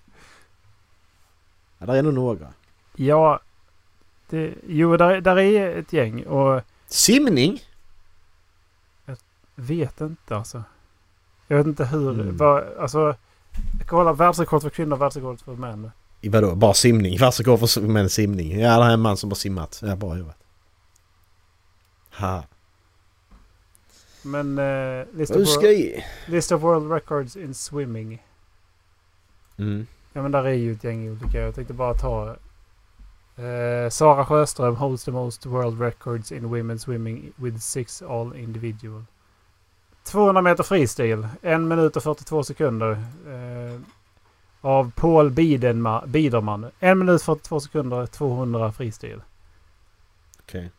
[1.77, 2.53] Ja, där är nog några.
[2.95, 3.39] Ja.
[4.29, 7.59] Det, jo, där, där är ett gäng och Simning?
[9.61, 10.63] vet inte alltså.
[11.47, 12.21] Jag vet inte hur.
[12.21, 12.37] Mm.
[12.37, 13.15] Vad, alltså.
[13.87, 15.91] Kolla världsrekord för kvinnor, världsrekord för män.
[16.21, 16.55] I vadå?
[16.55, 17.17] Bara simning?
[17.17, 18.59] Världsrekord för män simning.
[18.59, 19.81] Ja, det här är en man som har simmat.
[19.85, 20.37] Ja, bra jobbat.
[22.11, 22.43] Ha.
[24.21, 28.23] Men eh, list, of world, list of world records in swimming.
[29.57, 29.87] Mm.
[30.13, 31.39] Ja men där är ju ett gäng olika.
[31.39, 32.35] Jag tänkte bara ta.
[33.35, 39.03] Eh, Sara Sjöström holds the most world records in women swimming with six all individual.
[40.03, 41.27] 200 meter freestil.
[41.41, 42.91] 1 minut och 42 sekunder.
[43.27, 43.79] Eh,
[44.61, 46.71] av Paul Bidenma, Biderman.
[46.79, 49.21] 1 minut 42 sekunder, 200 freestil.
[50.39, 50.71] Okej.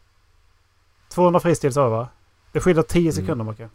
[1.09, 2.09] 200 freestil sa jag va?
[2.53, 3.13] Det skiljer 10 Mm.
[3.13, 3.69] sekunder Macke.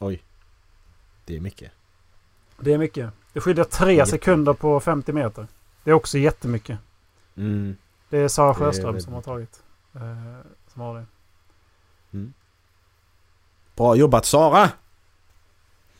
[0.00, 0.22] Oj.
[1.24, 1.72] Det är mycket.
[2.60, 3.10] Det är mycket.
[3.32, 5.46] Det skiljer 3 Jätte- sekunder på 50 meter.
[5.84, 6.78] Det är också jättemycket.
[7.36, 7.76] Mm.
[8.08, 9.62] Det är Sara är Sjöström väldigt som har tagit.
[9.94, 10.00] Eh,
[10.72, 11.04] som har det.
[12.12, 12.32] Mm.
[13.76, 14.70] Bra jobbat Sara!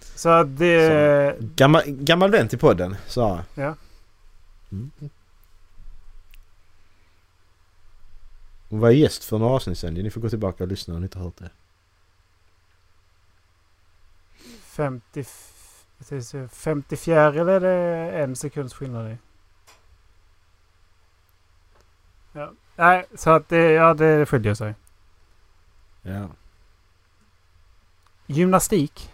[0.01, 1.37] Så det...
[1.41, 3.45] Gammal, gammal vän till podden, Sara.
[3.55, 3.75] Ja.
[4.73, 4.91] Mm.
[8.73, 9.95] Hon var gäst för några avsnitt sedan.
[9.95, 11.51] Ni får gå tillbaka och lyssna om ni inte har hört det.
[14.63, 15.21] 50...
[15.21, 19.17] f- jag tänkte säga 54 eller är det en sekunds skillnad i?
[22.33, 22.53] Ja.
[22.77, 24.75] Nej, så att det, ja, det skiljer sig.
[26.03, 26.29] Ja.
[28.27, 29.11] Gymnastik.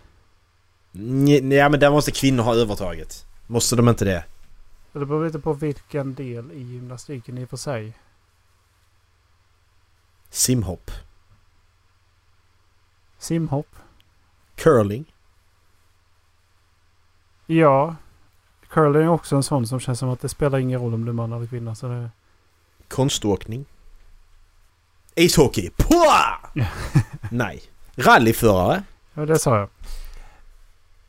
[0.92, 3.26] Nej, men där måste kvinnor ha övertaget.
[3.46, 4.24] Måste de inte det?
[4.92, 7.92] Det beror lite på vilken del i gymnastiken i och för sig.
[10.30, 10.90] Simhopp.
[13.18, 13.76] Simhopp.
[14.54, 15.14] Curling.
[17.46, 17.96] Ja.
[18.68, 21.10] Curling är också en sån som känns som att det spelar ingen roll om du
[21.10, 21.74] är man eller kvinna.
[21.74, 22.10] Så det,
[22.88, 23.64] Konståkning.
[25.14, 25.70] Ishockey.
[25.70, 26.50] Pua!
[27.30, 27.62] Nej.
[27.94, 28.82] Rallyförare.
[29.14, 29.68] ja, det sa jag.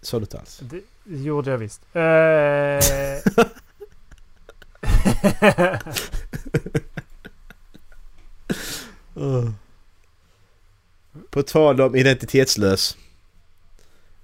[0.02, 0.62] Sa du inte alls.
[0.64, 1.82] Det gjorde jag visst.
[1.96, 2.04] Eh...
[11.30, 12.98] På tal om identitetslös.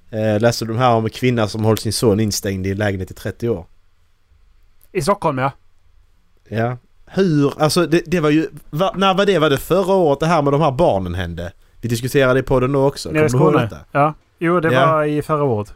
[0.10, 3.12] Eh, läste du här om en kvinna som håller sin son instängd i en lägenhet
[3.12, 3.66] i 30 år?
[4.92, 5.52] I Stockholm ja.
[6.50, 6.78] Ja.
[7.06, 7.62] Hur?
[7.62, 8.50] Alltså det, det var ju...
[8.70, 9.40] Va, när var det?
[9.40, 11.52] Var det förra året det här med de här barnen hände?
[11.82, 13.12] Vi diskuterade i podden då också.
[13.12, 13.70] Nere i Skåne.
[13.92, 14.14] Ja.
[14.40, 14.92] Jo, det Ja.
[14.92, 15.74] var i förra året.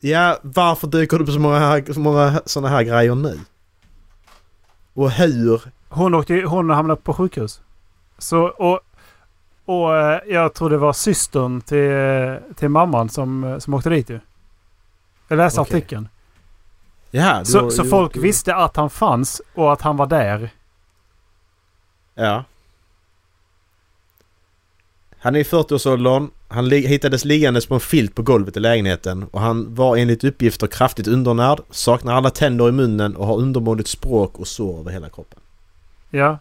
[0.00, 3.38] Ja, varför dyker det upp så många, så många sådana här grejer nu?
[4.94, 5.62] Och hur?
[5.88, 7.60] Hon, åkte, hon hamnade på sjukhus.
[8.18, 8.80] Så, och,
[9.64, 14.20] och eh, jag tror det var systern till, till mamman som, som åkte dit ju.
[15.28, 15.76] Jag läste Okej.
[15.76, 16.08] artikeln.
[17.10, 20.50] Ja, Så, så du- folk du- visste att han fanns och att han var där.
[22.14, 22.44] Ja.
[25.18, 26.30] Han är i 40-årsåldern.
[26.48, 30.24] Han li- hittades liggandes på en filt på golvet i lägenheten och han var enligt
[30.24, 34.90] uppgifter kraftigt undernärd, saknar alla tänder i munnen och har undermåligt språk och sår över
[34.90, 35.38] hela kroppen.
[36.10, 36.38] Ja.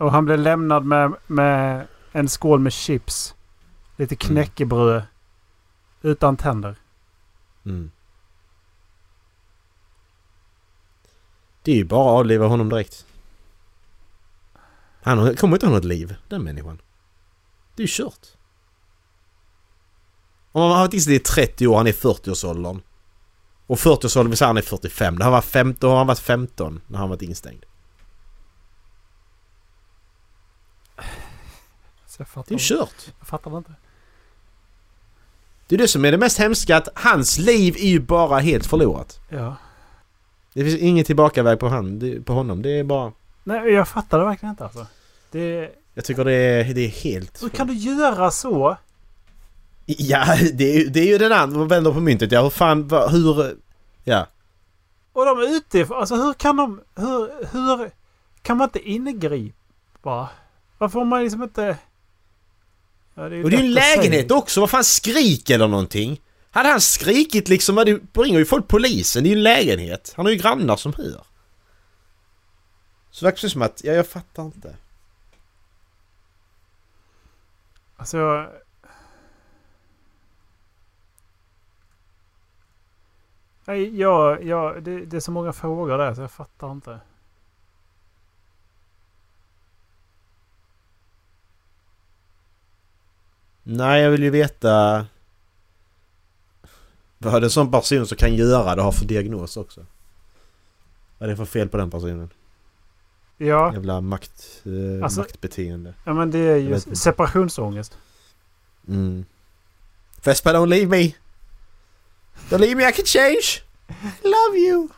[0.00, 3.34] Och han blev lämnad med, med en skål med chips.
[3.96, 5.02] Lite knäckebröd.
[6.02, 6.76] Utan tänder.
[7.64, 7.90] Mm.
[11.62, 13.06] Det är ju bara att avliva honom direkt.
[15.02, 16.80] Han kommer inte ha något liv, den människan.
[17.76, 18.26] Det är ju kört.
[20.52, 22.82] Om han har varit inställd i 30 år, han är i 40-årsåldern.
[23.66, 25.18] Och 40-årsåldern vill säga han är 45.
[25.18, 27.64] Då har han varit 15, då har han varit 15 när han varit instängd.
[32.20, 33.12] Jag fattar, Det är ju kört.
[33.18, 33.72] jag fattar det inte.
[35.66, 38.66] Det är det som är det mest hemska att hans liv är ju bara helt
[38.66, 39.20] förlorat.
[39.28, 39.56] Ja.
[40.52, 42.62] Det finns ingen tillbakaväg på, han, på honom.
[42.62, 43.12] Det är bara...
[43.44, 44.86] Nej, jag fattar det verkligen inte alltså.
[45.30, 47.42] Det, Jag tycker det är, det är helt...
[47.42, 48.76] hur kan du göra så?
[49.86, 52.32] Ja, det är, det är ju den andra, vänder på myntet.
[52.32, 53.56] Ja, hur fan, hur...
[54.04, 54.26] Ja.
[55.12, 56.80] Och de är ute Alltså hur kan de...
[56.94, 57.90] Hur, hur
[58.42, 60.28] kan man inte ingripa?
[60.78, 61.76] Varför har man liksom inte...
[63.20, 64.60] Ja, ju Och det är ju en lägenhet också.
[64.60, 66.20] Vad fan, skrik eller någonting?
[66.50, 69.22] Hade han skrikit liksom, ju- ringer ju folk polisen.
[69.22, 70.12] Det är ju en lägenhet.
[70.16, 71.24] Han har ju grannar som hör.
[73.10, 74.76] Så det verkar som att, ja, jag fattar inte.
[77.96, 78.46] Alltså.
[83.64, 87.00] Nej, jag, jag, det, det är så många frågor där så jag fattar inte.
[93.62, 95.06] Nej, jag vill ju veta...
[97.18, 99.86] Vad en sån person som kan göra det har för diagnos också?
[101.18, 102.30] Vad är det för fel på den personen?
[103.36, 105.94] Ja, Jävla makt, eh, Alltså- maktbeteende.
[106.04, 107.98] ja men det är ju separationsångest.
[108.88, 109.24] Mm.
[110.24, 111.14] Vespa don't leave me!
[112.48, 113.62] Don't leave me I can change!
[113.88, 114.88] I love you!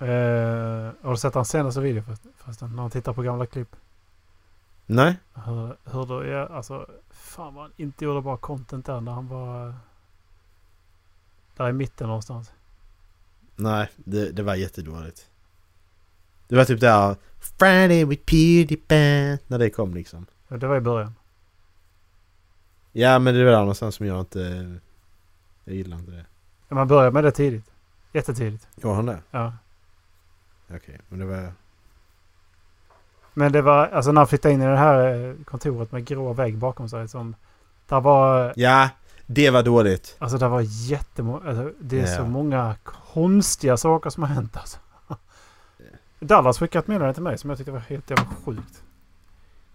[0.00, 2.02] Eh, har du sett hans senaste video
[2.44, 3.76] fast när han tittar på gamla klipp?
[4.86, 5.16] Nej?
[5.34, 6.86] Hur, hur då, ja, alltså,
[7.28, 9.74] fan vad han inte gjorde bra content där när han var...
[11.56, 12.52] Där i mitten någonstans.
[13.56, 15.30] Nej, det, det var jättedåligt.
[16.48, 20.26] Det var typ där Friday with Pewdiepie när det kom liksom.
[20.48, 21.14] Ja, Det var i början.
[22.92, 24.74] Ja men det var där någonstans som jag inte...
[25.64, 26.26] Jag gillar inte det.
[26.68, 27.70] Men Man började med det tidigt.
[28.12, 28.68] Jättetidigt.
[28.74, 29.22] Var han det?
[29.30, 29.52] Ja.
[30.70, 31.52] Okej, men det var...
[33.38, 36.32] Men det var, alltså när han flyttade in i det här eh, kontoret med grå
[36.32, 37.34] vägg bakom sig som...
[37.86, 38.88] Där var, Ja,
[39.26, 40.16] det var dåligt.
[40.18, 42.16] alltså det var jättemånga, alltså, det är Ja.
[42.16, 44.78] så många konstiga saker som har hänt alltså.
[46.20, 48.82] Dallas skickade ett meddelande till mig som jag tyckte var helt jävla sjukt.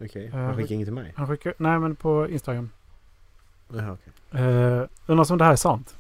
[0.02, 1.14] Okej, Eh, han skickade inget till mig.
[1.16, 2.70] Han skickade, nej men på Instagram.
[3.74, 3.92] Jaha,
[4.32, 4.42] okej.
[4.46, 5.96] Uh, undrar om det här är sant.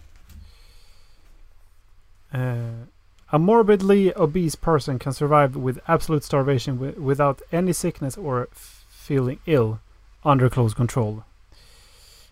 [2.31, 2.81] Eh,
[3.33, 8.47] a morbidly obese person can survive with absolute starvation wi- without any sickness or
[9.07, 9.79] feeling ill
[10.23, 11.23] under close control.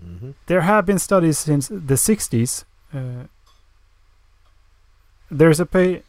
[0.03, 0.33] Mhm.
[0.45, 2.65] There have been studies since the 60s.
[2.93, 3.25] Uh,
[5.29, 6.01] there's a pa-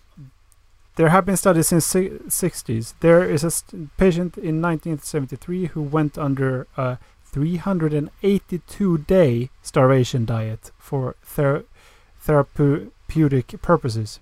[0.97, 2.95] There have been studies since si- 60s.
[3.01, 3.51] There is a
[3.97, 11.65] patient in 1973 who went under a 382 day starvation diet for ther-
[12.21, 14.21] therapeutic purposes,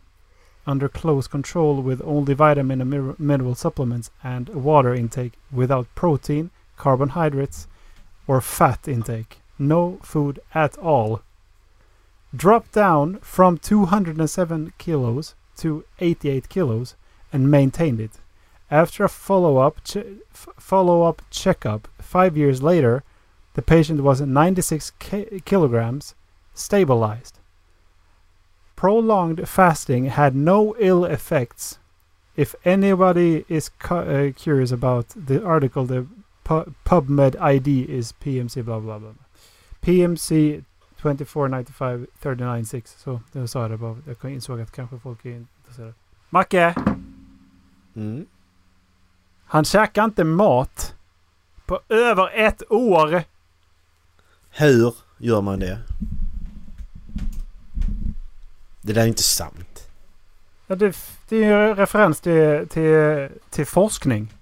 [0.71, 7.66] under close control with only vitamin and mineral supplements and water intake without protein, carbohydrates,
[8.29, 9.41] or fat intake.
[9.59, 11.23] No food at all.
[12.35, 16.95] Drop down from 207 kilos to 88 kilos
[17.33, 18.12] and maintained it.
[18.71, 23.03] After a follow-up che- follow-up checkup 5 years later,
[23.55, 26.14] the patient was 96 ki- kilograms
[26.55, 27.39] stabilized.
[28.81, 31.78] Prolonged fasting had no ill effects.
[32.35, 36.07] If anybody is cu- uh, curious about the article, the
[36.45, 39.12] pu- PubMed ID is PMC blah blah blah.
[39.81, 40.62] PMC
[40.97, 42.97] 2495 396.
[42.99, 43.97] Så det sa det bara.
[44.22, 45.95] Jag insåg att kanske folk är intresserade.
[46.31, 46.74] Macke!
[47.97, 48.26] Mm.
[49.45, 50.95] Han käkar inte mat
[51.66, 53.22] på över ett år.
[54.51, 55.78] Hur gör man det?
[58.81, 59.89] Det där är inte sant.
[60.66, 60.97] Ja, det,
[61.28, 64.35] det är ju referens till, till, till forskning.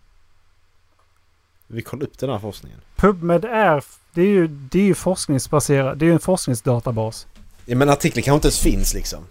[1.66, 2.80] Vi kollar upp den här forskningen.
[2.96, 5.98] PubMed är, det är ju, det är ju forskningsbaserat.
[5.98, 7.26] Det är ju en forskningsdatabas.
[7.64, 9.24] Ja, men artikeln kanske inte ens finns liksom.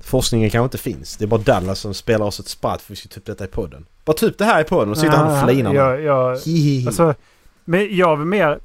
[0.00, 1.16] forskningen kanske inte finns.
[1.16, 3.44] Det är bara Dallas som spelar oss ett spratt för vi ska ta upp detta
[3.44, 3.86] i podden.
[4.04, 5.74] Bara upp det här i podden och sitta han och flinar.
[5.74, 6.86] Jag, jag, Hihihi.
[6.86, 7.14] alltså,
[7.64, 8.60] men jag vill mer...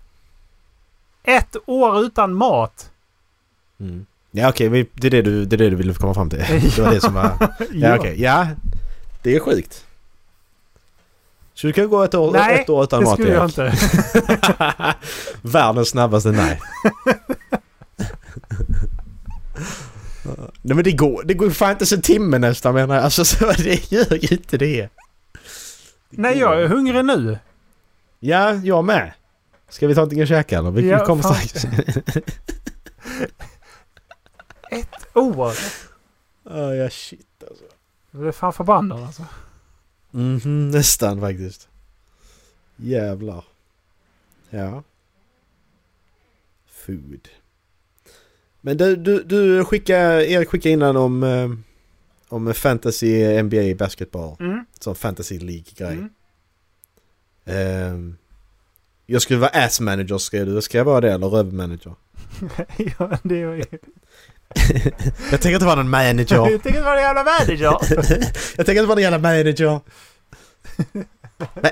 [1.24, 2.92] Ett år utan mat.
[3.80, 4.06] Mm.
[4.38, 6.40] Ja okej, vi- det, är det, du, det är det du ville komma fram till.
[6.76, 7.54] Det var det som var...
[7.74, 8.48] Ja okej, ja.
[9.24, 9.84] Det är sjukt.
[11.54, 13.74] Så du kan gå ett år, Nej, ett år utan det mat skulle jag inte.
[15.42, 16.62] Världens snabbaste nej.
[20.62, 23.04] Nej men det går, det går fan inte ens en timme nästan menar jag.
[23.04, 24.82] Alltså så det gör ju inte det.
[24.82, 24.90] det
[26.10, 27.38] Nej, jag är hungrig nu.
[28.20, 29.14] Ja, jag med.
[29.70, 30.72] Ska vi ta någonting att käka eller?
[30.72, 31.66] Vi Ja, kommer strax.
[35.18, 35.54] År.
[36.44, 37.64] Ja, ja shit alltså.
[38.12, 39.26] Jag är fan förbannad alltså.
[40.12, 41.68] Mhm, nästan faktiskt.
[42.76, 43.44] Jävlar.
[44.50, 44.84] Ja.
[46.68, 47.30] Food.
[48.62, 51.50] Men du, du, du skickade, Erik skickade innan om, eh,
[52.30, 54.36] om fantasy NBA basketball.
[54.40, 54.66] Mm.
[54.80, 55.94] Som fantasy League-grej.
[55.94, 56.10] Mm.
[57.46, 58.18] Ehm,
[59.06, 60.62] jag skulle vara ass manager skrev du.
[60.62, 61.96] Ska jag vara det eller röv-manager?
[62.78, 63.66] ja, det är ju...
[65.32, 66.36] jag tänker inte vara någon manager.
[66.36, 67.78] Jag tycker det var en jävla manager.
[68.58, 69.80] jag tänker inte vara någon jävla manager.
[71.54, 71.72] Men,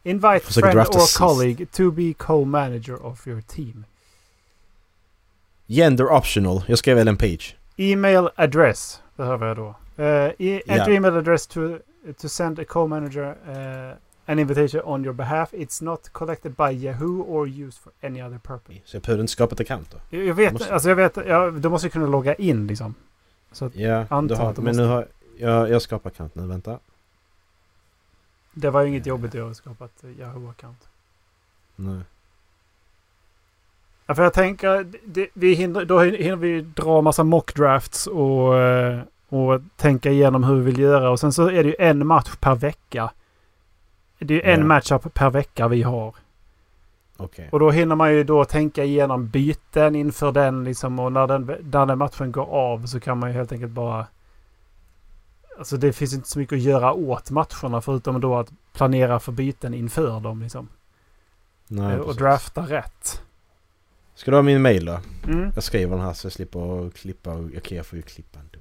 [0.04, 1.18] Invite Försöker friend or sist.
[1.18, 3.86] colleague to be co-manager of your team.
[5.68, 6.64] Gender optional.
[6.68, 7.56] Jag skrev Ellen Page.
[7.78, 9.76] Email address behöver jag då.
[10.00, 10.74] Uh, e- Ja.
[10.74, 11.60] enter email address to,
[12.22, 13.94] to send a co-manager uh,
[14.26, 15.54] an invitation on your behalf.
[15.54, 18.80] It's not collected by Yahoo or used for any other purpose.
[18.86, 20.18] Så jag behövde inte skapa ett account då?
[20.18, 22.96] Jag jag vet, Måste- alltså jag vet, ja, du måste kunna logga in liksom.
[23.52, 24.82] Så Ja, Antar du har, att du men måste.
[24.82, 25.08] nu har
[25.38, 26.48] jag, jag skapar account nu.
[26.48, 26.80] Vänta.
[28.54, 30.88] det var ju inget jobbigt att skapa ett Yahoo-account.
[31.76, 32.02] Nu.
[34.06, 39.02] Ja, för jag tänker, det, vi hinner, då hinner vi dra massa mockdrafts och, eh,
[39.30, 41.10] och tänka igenom hur vi vill göra.
[41.10, 43.12] Och sen så är det ju en match per vecka.
[44.20, 44.66] Det är ju en Ja.
[44.66, 46.16] matchup per vecka vi har.
[47.18, 47.50] Okej.
[47.52, 51.00] Och då hinner man ju då tänka igenom byten inför den liksom.
[51.00, 54.06] Och när den, när den matchen går av så kan man ju helt enkelt bara...
[55.62, 59.32] Alltså det finns inte så mycket att göra åt matcherna förutom då att planera för
[59.32, 60.70] byten inför dem liksom.
[61.68, 62.20] Nej, Eh, och precis.
[62.20, 63.22] drafta rätt.
[64.16, 65.00] Ska du ha min mail då?
[65.28, 65.52] Mm.
[65.56, 67.32] Jag skriver den här så jag slipper klippa.
[67.34, 68.60] och- Okej, jag får ju klippa ändå.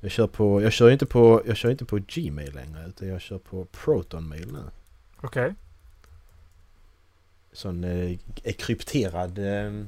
[0.00, 0.62] Jag kör på...
[0.62, 1.42] Jag kör inte på...
[1.46, 4.62] Jag kör inte på Gmail längre utan jag kör på Proton-mail nu.
[5.20, 5.54] Okej.
[7.52, 8.18] Sån eh,
[8.58, 9.84] krypterad eh,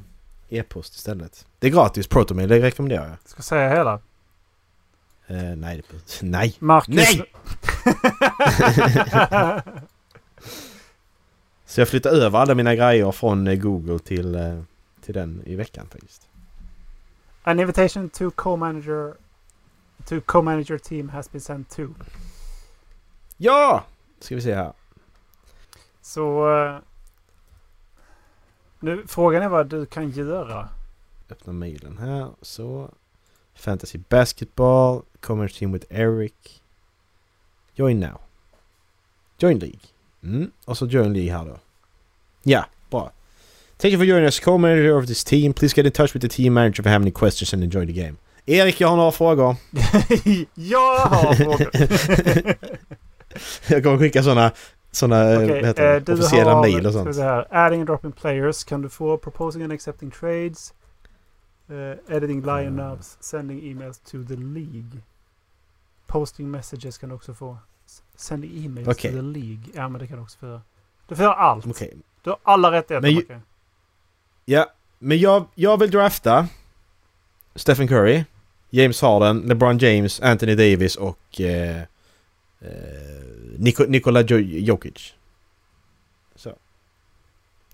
[0.49, 1.47] e-post istället.
[1.59, 3.17] Det är gratis Proton-mail, det rekommenderar jag.
[3.25, 4.01] Ska säga hela?
[5.31, 5.83] Eh, nej,
[6.23, 6.57] Nej!
[6.59, 6.95] Marcus...
[6.95, 7.25] Nej!
[11.67, 14.63] Så jag flyttar över alla mina grejer från eh, Google till, eh,
[15.01, 16.29] till den i veckan faktiskt.
[17.43, 19.15] An invitation to co-manager
[20.05, 21.83] to co-manager team has been sent to.
[23.37, 23.85] Ja!
[24.21, 24.73] Ska vi se här.
[26.03, 26.47] Så...
[28.81, 30.69] nu, frågan är vad du kan göra.
[31.31, 32.31] Öppna mailen här.
[32.43, 32.91] Så.
[33.55, 35.03] Fantasy Basketball.
[35.21, 36.35] Commerce Team with Eric.
[37.79, 38.21] Join now.
[39.39, 39.81] Join League.
[40.23, 40.51] Mm.
[40.65, 41.59] Och så Join League här då.
[42.43, 43.13] Ja, bra.
[43.79, 45.53] Thank you for joining us as co-manager of this team.
[45.53, 47.87] Please get in touch with the team manager if you have any questions and enjoy
[47.87, 48.17] the game.
[48.47, 49.57] Erik, jag har några frågor.
[50.55, 51.71] jag har frågor.
[53.69, 54.53] Jag kommer skicka sådana
[54.91, 56.13] sådana Okej, vad heter eh, det?
[56.13, 57.15] officiella har- mail och sånt.
[57.17, 59.17] se här, adding and dropping players kan du få.
[59.19, 60.75] Proposing and accepting trades.
[61.69, 63.17] eh, editing lineups.
[63.21, 65.03] Sending emails to the League.
[66.11, 67.59] Posting messages kan du också få.
[67.87, 69.11] S- Sending emails Okej.
[69.11, 69.61] to the League.
[69.75, 70.63] Ja men det kan du också få göra.
[71.09, 71.67] Du får göra allt.
[71.67, 71.97] Okej.
[72.23, 73.41] Du har alla rättigheter Men Macke.
[74.45, 74.67] Ja,
[74.99, 76.49] men jag, jag vill drafta
[77.55, 78.25] Stephen Curry,
[78.71, 81.81] James Harden, LeBron James, Anthony Davis och eh,
[82.61, 82.69] eh,
[83.59, 85.15] Niko, Nikola Jo- Jokic.
[86.35, 86.55] Så.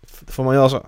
[0.06, 0.86] Får man göra så?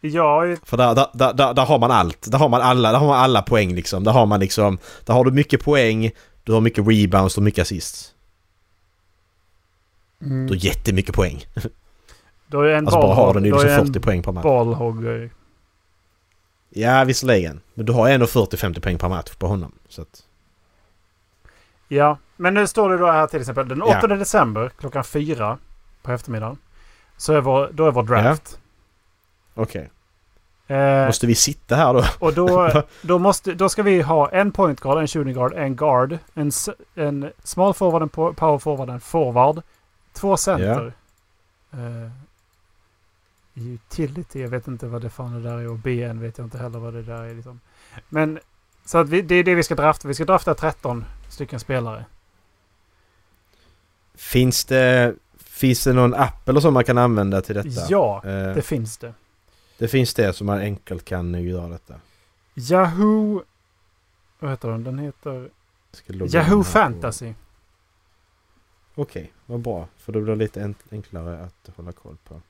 [0.00, 2.30] Ja, För där, där, där, där, har man allt.
[2.30, 4.04] Där har man alla, där har man alla poäng liksom.
[4.04, 4.78] Där har man liksom...
[5.04, 6.10] Där har du mycket poäng,
[6.44, 8.14] du har mycket rebounds och mycket assists.
[10.22, 11.44] mm, Du har jättemycket poäng.
[12.46, 14.42] då är en Alltså bara har den så en 40 poäng per match.
[14.42, 15.30] ballhogger.
[16.70, 17.60] Ja, visserligen.
[17.74, 19.72] Men du har ändå 40-50 poäng per match på honom.
[19.88, 20.22] Så att...
[21.88, 24.06] Ja, men nu står det då här till exempel den 8 Ja.
[24.16, 25.58] december klockan fyra
[26.02, 26.58] på eftermiddagen.
[27.16, 28.59] Så är vår, då är vår draft.
[29.62, 29.90] Okej.
[30.66, 32.04] Eh, Måste vi sitta här då?
[32.18, 35.76] och då, då, måste, då ska vi ha en point guard, en shooting guard, en
[35.76, 36.50] guard, en,
[36.94, 39.62] en small forward, en po- power forward, en forward,
[40.12, 40.92] två center.
[41.72, 42.10] Eh,
[43.54, 46.58] utility, jag vet inte vad det fan det där är och BN vet jag inte
[46.58, 47.34] heller vad det där är.
[47.34, 47.60] Liksom.
[48.08, 48.38] Men
[48.84, 50.08] så att vi, det är det vi ska drafta.
[50.08, 52.04] Vi ska drafta 13 stycken spelare.
[54.14, 55.14] Finns det...
[55.38, 57.86] Finns det någon app eller så man kan använda till detta?
[57.88, 59.14] Ja, Eh, det finns det.
[59.80, 61.94] Det finns det som man enkelt kan göra detta.
[62.54, 63.42] Yahoo...
[64.38, 64.84] Vad heter den?
[64.84, 65.48] Den heter
[66.08, 67.32] Yahoo Fantasy.
[68.94, 69.88] Okej, vad bra.
[69.98, 72.40] För då blir det lite en- enklare att hålla koll på.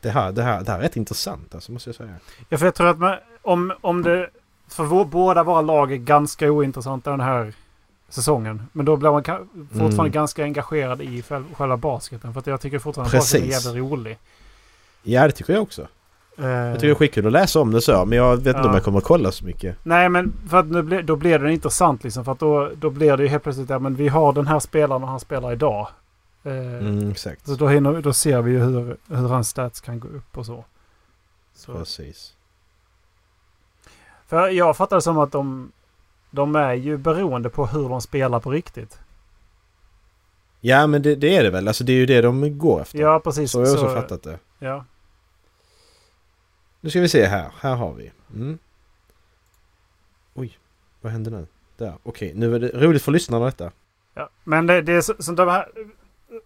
[0.00, 2.14] Det här, det här, det här är rätt intressant alltså, måste jag säga.
[2.48, 4.30] Ja, för jag tror att man, om, om det...
[4.68, 7.54] För vår, båda våra lag är ganska ointressanta den här
[8.08, 8.62] säsongen.
[8.72, 9.24] Men då blir man
[9.68, 10.10] fortfarande Mm.
[10.10, 12.32] ganska engagerad i själv, själva basketen.
[12.32, 13.64] För att jag tycker fortfarande att basketen är Precis.
[13.66, 14.18] jävligt rolig.
[15.02, 15.88] Ja, det tycker jag också.
[16.38, 18.58] Eh, Jag tycker det är skitkul att läsa om det så, men jag vet inte
[18.58, 18.68] Ja.
[18.68, 19.76] om jag kommer att kolla så mycket.
[19.82, 22.24] Nej, men för att nu blir, då blir det intressant liksom.
[22.24, 24.58] För att då, då blir det ju helt plötsligt, ja men vi har den här
[24.60, 25.88] spelaren och han spelar idag.
[26.44, 27.46] Eh, Mm, exakt.
[27.46, 30.46] Så då, hinner, då ser vi ju hur, hur hans stats kan gå upp och
[30.46, 30.64] så.
[31.54, 31.72] så.
[31.74, 32.34] Precis.
[34.26, 35.72] För jag fattar det som att de,
[36.30, 38.98] de är ju beroende på hur de spelar på riktigt.
[40.60, 41.68] Ja, men det, det är det väl.
[41.68, 42.98] Alltså det är ju det de går efter.
[42.98, 43.50] Ja, precis.
[43.50, 44.38] så har jag också fattat det.
[44.58, 44.84] Ja.
[46.84, 47.50] Nu ska vi se här.
[47.60, 48.12] Här har vi.
[48.34, 48.58] Mm.
[50.34, 50.58] Oj,
[51.00, 51.46] vad händer nu?
[51.76, 52.32] Där, okej.
[52.34, 53.70] Nu är det roligt för lyssnarna detta.
[54.14, 54.28] ja.
[54.44, 55.68] Men det, det är så, så de här...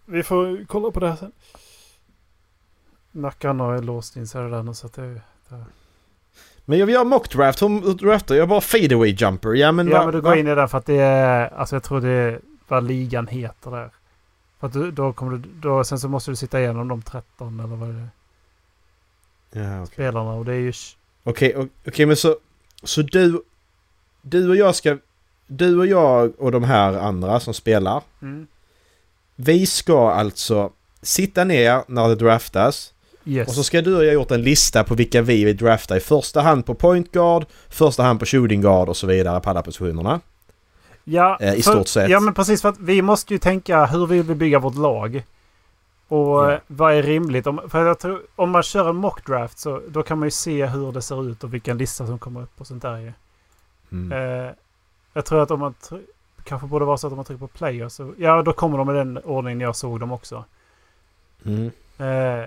[0.05, 1.31] Vi får kolla på det här sen.
[3.11, 5.21] Mackan har låst in sig nu så att det...
[5.49, 5.65] det.
[6.65, 7.61] Men jag vill göra mock draft.
[7.61, 8.49] Hur draftar jag?
[8.49, 9.53] bara fadeaway jumper?
[9.53, 10.29] Ja men Ja, va- men du va?
[10.29, 11.53] går in i det för att det är...
[11.53, 13.89] Alltså jag tror det är vad ligan heter där.
[14.59, 15.49] För att du, då kommer du...
[15.49, 18.09] Då, sen så måste du sitta igenom de 13 eller vad det är.
[19.51, 19.93] Ja, okej.
[19.93, 20.73] Spelarna och det är ju...
[21.23, 22.35] Okej, o- okej men så...
[22.83, 23.41] Så du...
[24.21, 24.97] Du och jag ska...
[25.47, 28.01] Du och jag och de här andra som spelar.
[28.21, 28.47] Mm.
[29.35, 30.71] Vi ska alltså
[31.01, 32.93] sitta ner när det draftas.
[33.25, 33.47] Yes.
[33.47, 35.99] Och så ska du och jag gjort en lista på vilka vi vill drafta i
[35.99, 39.61] första hand på point guard, första hand på shooting guard och så vidare på alla
[39.63, 40.19] positionerna.
[41.03, 42.09] Ja, Eh, i för, stort sett.
[42.09, 45.23] Ja, men precis för att vi måste ju tänka hur vill vi bygga vårt lag?
[46.07, 47.47] Och eh, vad är rimligt?
[47.47, 50.31] Om, för jag tror, om man kör en mock draft så då kan man ju
[50.31, 53.11] se hur det ser ut och vilken lista som kommer upp och sånt där ju.
[53.91, 54.11] Mm.
[54.11, 54.53] Eh,
[55.13, 55.73] jag tror att om man
[56.43, 58.89] kanske borde vara så att om man trycker på player så ja då kommer de
[58.89, 60.43] i den ordningen jag såg dem också.
[61.45, 61.71] Mm.
[61.97, 62.45] Eh,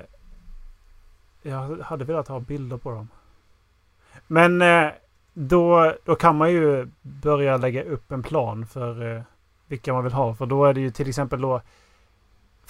[1.42, 3.08] jag hade velat ha bilder på dem.
[4.26, 4.88] Men eh,
[5.32, 9.22] då, då kan man ju börja lägga upp en plan för eh,
[9.66, 10.34] vilka man vill ha.
[10.34, 11.60] För då är det ju till exempel då...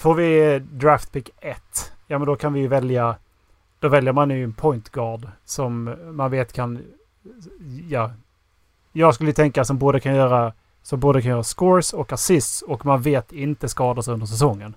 [0.01, 3.15] Får vi draft pick 1, ja men då kan vi ju välja...
[3.79, 6.83] Då väljer man ju en point guard som man vet kan...
[7.89, 8.11] Ja.
[8.91, 10.53] Jag skulle tänka som både kan göra...
[10.81, 14.75] Som både kan göra scores och assists och man vet inte skadas under säsongen.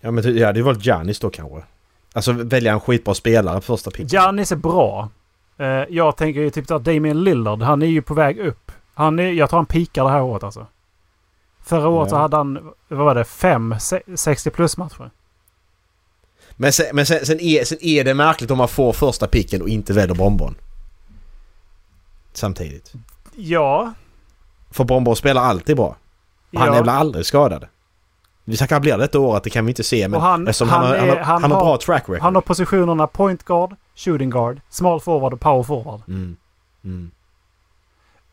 [0.00, 1.62] Ja men ty- ja, det var Giannis då kanske.
[2.12, 4.12] Alltså välja en skitbra spelare på första pick.
[4.12, 5.08] Giannis är bra.
[5.56, 8.72] Eh, jag tänker ju typ att Damian Lillard, han är ju på väg upp.
[8.94, 10.66] Han är, jag tror han pikar det här året alltså.
[11.62, 15.10] Förra året så hade han, vad var det, fem se- 60 plus matcher.
[16.56, 19.62] Men, sen, men sen, sen, är, sen är det märkligt om man får första picken
[19.62, 20.54] och inte väljer Bonbon.
[22.32, 22.92] Samtidigt.
[23.36, 23.92] Ja.
[24.70, 25.96] För Bonbon spelar alltid bra.
[26.54, 26.74] Han ja.
[26.74, 27.66] är väl aldrig skadad.
[28.44, 30.08] Vi kanske blir detta året, det kan vi inte se.
[30.08, 32.02] Men Och han- han han, har, han, är- har, han han har har- bra track
[32.08, 32.20] record.
[32.22, 36.00] Han har positionerna point guard, shooting guard, small forward och power forward.
[36.08, 36.36] Mm.
[36.84, 37.10] Mm.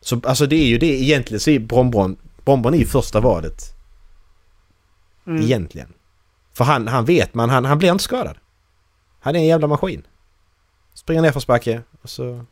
[0.00, 2.16] Så alltså det är ju det egentligen så är Bonbon
[2.52, 3.62] är ju första valet.
[5.26, 5.42] Mm.
[5.42, 5.92] Egentligen.
[6.52, 8.36] För han, han vet man, han, han blir inte skadad.
[9.20, 10.06] Han är en jävla maskin.
[10.94, 12.44] Springer ner för spacke och så...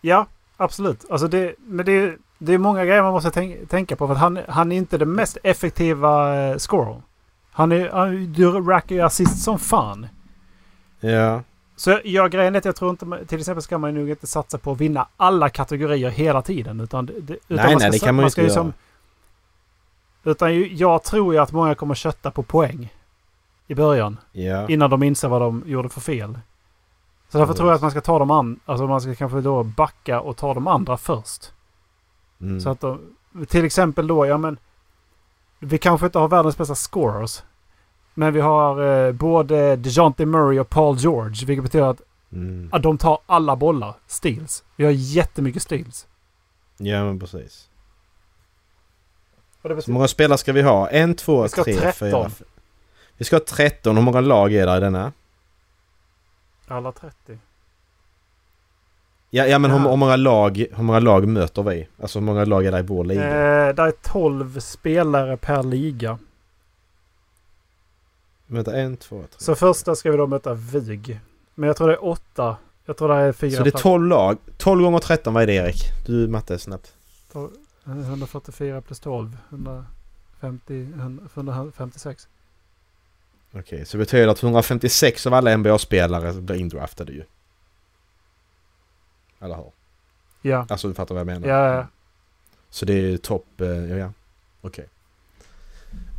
[0.00, 0.26] Ja,
[0.56, 1.04] absolut.
[1.10, 4.06] Alltså det, men det, det är många grejer man måste tänk, tänka på.
[4.06, 7.02] För att han, han är inte den mest effektiva eh, scorern.
[7.52, 10.06] Han är, han, du rackar ju assist som fan.
[11.00, 11.42] Ja.
[11.76, 14.58] Så ja, grejen är att jag tror inte, till exempel ska man nog inte satsa
[14.58, 16.80] på att vinna alla kategorier hela tiden.
[16.80, 18.72] Utan, det- utan Nej, man ska, nej, det kan man ju ska inte göra.
[20.24, 22.92] Utan ju, jag tror ju att många kommer kötta på poäng.
[23.66, 24.16] I början.
[24.32, 24.68] Ja.
[24.68, 26.38] Innan de inser vad de gjorde för fel.
[27.28, 29.40] Så därför Ja, tror jag att man ska ta de andra, alltså man ska kanske
[29.40, 31.52] då backa och ta de andra först.
[32.40, 32.60] Mm.
[32.60, 33.00] Så att de,
[33.48, 34.58] till exempel då, ja men.
[35.58, 37.42] Vi kanske inte har världens bästa scorers.
[38.14, 41.46] Men vi har eh, både DeJounte Murray och Paul George.
[41.46, 42.00] Vilket betyder att,
[42.32, 42.68] Mm.
[42.72, 43.94] att de tar alla bollar.
[44.06, 44.64] Steals.
[44.76, 46.06] Vi har jättemycket steals.
[46.78, 47.68] Ja men precis.
[49.62, 50.88] Det Så många spelare ska vi ha?
[50.88, 51.92] En, två, tre, 13.
[51.92, 52.30] fyra...
[53.16, 53.96] Vi ska ha 13.
[53.96, 55.12] Hur många lag är där i denna?
[56.68, 57.38] alla 30.
[59.30, 59.78] Ja, ja men Ja.
[59.78, 61.88] Hur, hur, många lag, hur många lag möter vi?
[62.02, 63.28] Alltså hur många lag är där i vår liga?
[63.68, 66.18] Eh, där är 12 spelare per liga.
[68.46, 69.36] Vänta, en, två, tre.
[69.38, 71.20] Så första ska vi då möta Vig.
[71.54, 72.56] Men jag tror det är åtta.
[72.86, 73.56] Jag tror det är fyra.
[73.56, 74.38] Så det är plats- 12 lag.
[74.56, 75.82] 12 gånger 13, vad är det Erik?
[76.06, 76.94] Du matte snabbt.
[77.86, 79.36] 144 plus 12.
[79.50, 80.86] 150,
[81.34, 82.28] 156.
[83.54, 87.24] Okej, så det betyder att 156 av alla NBA-spelare blir indraftade ju.
[89.40, 89.72] Eller hur?
[90.42, 90.66] Ja.
[90.68, 91.48] Alltså du fattar vad jag menar?
[91.48, 91.86] Ja, ja.
[92.70, 93.60] Så det är topp...
[93.60, 94.12] eh, Ja, ja.
[94.60, 94.88] Okej.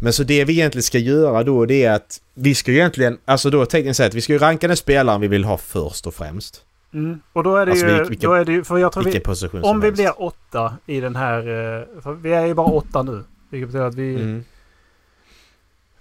[0.02, 3.20] Men så det vi egentligen ska göra då det är att vi ska ju egentligen...
[3.26, 6.14] Alltså då tekniskt sett, vi ska ju ranka den spelaren vi vill ha först och
[6.14, 6.66] främst.
[6.94, 7.20] Mm.
[7.34, 7.92] Och då är det Alltså, ju...
[7.94, 9.96] vilk- vilken- då är det ju för jag tror vi, position om vi helst.
[10.02, 11.38] blir åtta i den här...
[11.40, 13.24] eh, För vi är ju bara åtta nu.
[13.50, 14.16] Vilket betyder att vi...
[14.16, 14.44] Mm.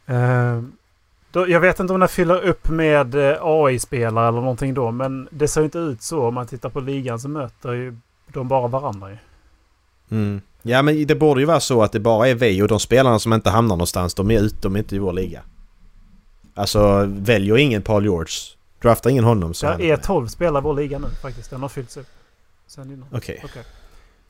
[0.07, 0.63] eh,
[1.31, 4.91] då, jag vet inte om den fyller upp med eh, AI-spelare eller någonting då.
[4.91, 7.97] Men det ser inte ut så om man tittar på ligan så möter ju
[8.33, 9.17] de bara varandra ju.
[10.11, 10.41] Mm.
[10.63, 13.19] Ja men det borde ju vara så att det bara är vi och de spelarna
[13.19, 15.41] som inte hamnar någonstans de är ute, de är inte i vår liga.
[16.55, 18.33] Alltså väljer ingen Paul George,
[18.83, 20.03] draftar ingen honom så Det han är med.
[20.03, 21.51] 12 spelare i vår liga nu faktiskt.
[21.51, 22.07] Den har fyllts upp.
[22.67, 23.09] Sen innan.
[23.13, 23.41] Okej.
[23.45, 23.65] Okej.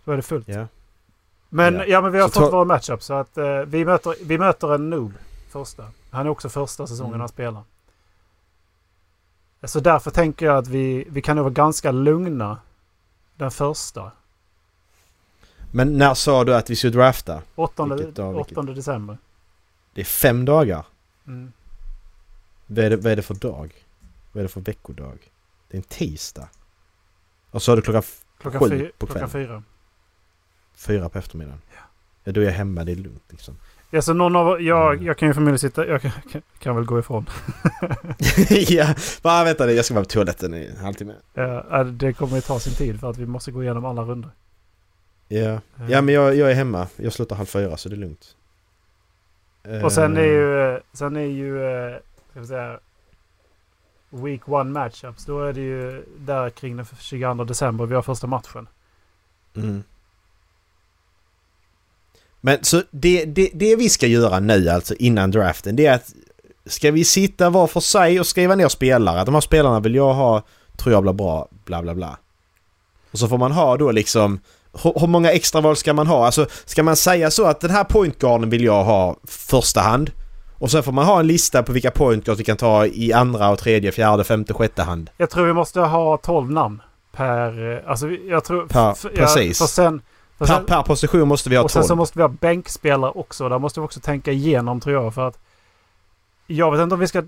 [0.05, 0.48] Då är det fullt.
[0.48, 0.66] Ja.
[1.48, 1.84] Men, Ja.
[1.86, 2.00] ja.
[2.00, 4.90] men vi har Så fått våra matchup så att eh, vi, möter, vi möter en
[4.90, 5.12] noob
[5.50, 5.84] första.
[6.11, 7.20] Han är också första säsongen Mm.
[7.20, 7.62] han spelar.
[9.64, 12.59] Så därför tänker jag att vi, vi kan nog vara ganska lugna
[13.36, 14.11] den första.
[15.72, 17.42] Men när sa du att vi skulle drafta?
[17.55, 18.59] 8, Vilket dag, vilket?
[18.59, 19.18] 8 december.
[19.94, 20.86] Det är fem dagar.
[21.26, 21.53] Mm.
[22.66, 23.72] Vad är, det, vad är det för dag?
[24.32, 25.18] Vad är det för veckodag?
[25.68, 26.48] Det är en tisdag.
[27.50, 28.02] Och så har du klockan
[28.38, 29.46] Klockan, Sju på klockan kvällen.
[29.48, 29.62] fyra.
[30.76, 31.60] fyra på eftermiddagen.
[32.24, 32.32] Ja.
[32.32, 33.56] då är jag hemma, det är lugnt liksom.
[33.90, 35.06] Ja, så någon av, jag, Mm.
[35.06, 35.86] jag kan ju förmodligen sitta...
[35.86, 37.26] Jag kan, kan, kan väl gå ifrån.
[38.68, 41.14] ja, bara vänta jag ska vara på toaletten i en halvtimme.
[41.34, 44.30] Eh, det kommer ju ta sin tid för att vi måste gå igenom alla runder.
[45.28, 46.86] Ja, Eh, ja men jag, jag är hemma.
[46.96, 48.36] Jag slutar halv fyra så det är lugnt.
[49.84, 51.96] Och sen är Eh, ju, sen är ju, eh,
[52.30, 52.80] ska vi säga,
[54.12, 55.24] Week one matchups.
[55.24, 58.68] Då är det ju där kring den 22 december vi har första matchen.
[59.56, 59.82] Mm.
[62.40, 66.14] Men så det, det, det vi ska göra nu alltså innan draften det är att
[66.66, 69.20] Ska vi sitta var för sig och skriva ner spelare?
[69.20, 70.42] Att de här spelarna vill jag ha,
[70.76, 72.18] tror jag blir bra, bla bla bla.
[73.10, 74.40] Och så får man ha då liksom
[74.82, 76.26] hur, många extra val ska man ha?
[76.26, 80.10] Alltså ska man säga så att den här pointgarden vill jag ha första hand?
[80.62, 83.48] Och sen får man ha en lista på vilka pointguards vi kan ta i andra
[83.50, 85.10] och tredje, fjärde, femte, sjätte hand.
[85.16, 86.82] Jag tror vi måste ha 12 namn
[87.12, 87.72] per...
[87.72, 88.66] eh, Alltså jag tror...
[88.66, 89.60] Per- precis.
[89.60, 90.02] Ja, för sen,
[90.38, 91.88] för Per, sen, per position måste vi ha och sen 12.
[91.88, 93.48] så måste vi ha bänkspelare också.
[93.48, 95.14] Där måste vi också tänka igenom tror jag.
[95.14, 95.38] För att
[96.46, 97.22] jag vet inte om vi ska,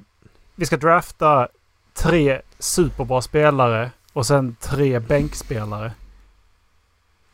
[0.55, 1.49] vi ska drafta
[1.95, 5.93] tre superbra spelare och sen tre bänkspelare.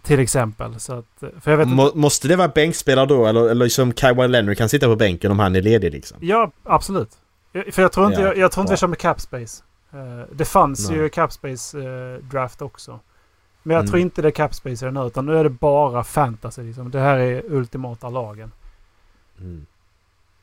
[0.03, 0.81] Till exempel.
[0.81, 1.69] Så att, för jag vet.
[1.69, 5.31] Må, måste det vara bänkspelare då eller, eller som Kawhi Leonard kan sitta på bänken
[5.31, 6.19] om han är ledig liksom?
[6.21, 7.11] Ja, absolut.
[7.73, 9.63] För jag tror inte, Ja, jag, jag tror inte vi kör med Capspace.
[9.95, 10.99] Uh, det fanns Nej.
[10.99, 13.01] ju Capspace uh, draft också.
[13.63, 13.91] Men jag Mm.
[13.91, 16.63] tror inte det är Capspace i den här utan nu är det bara fantasy.
[16.63, 16.91] Liksom.
[16.91, 18.53] Det här är ultimata lagen.
[19.41, 19.67] Mm.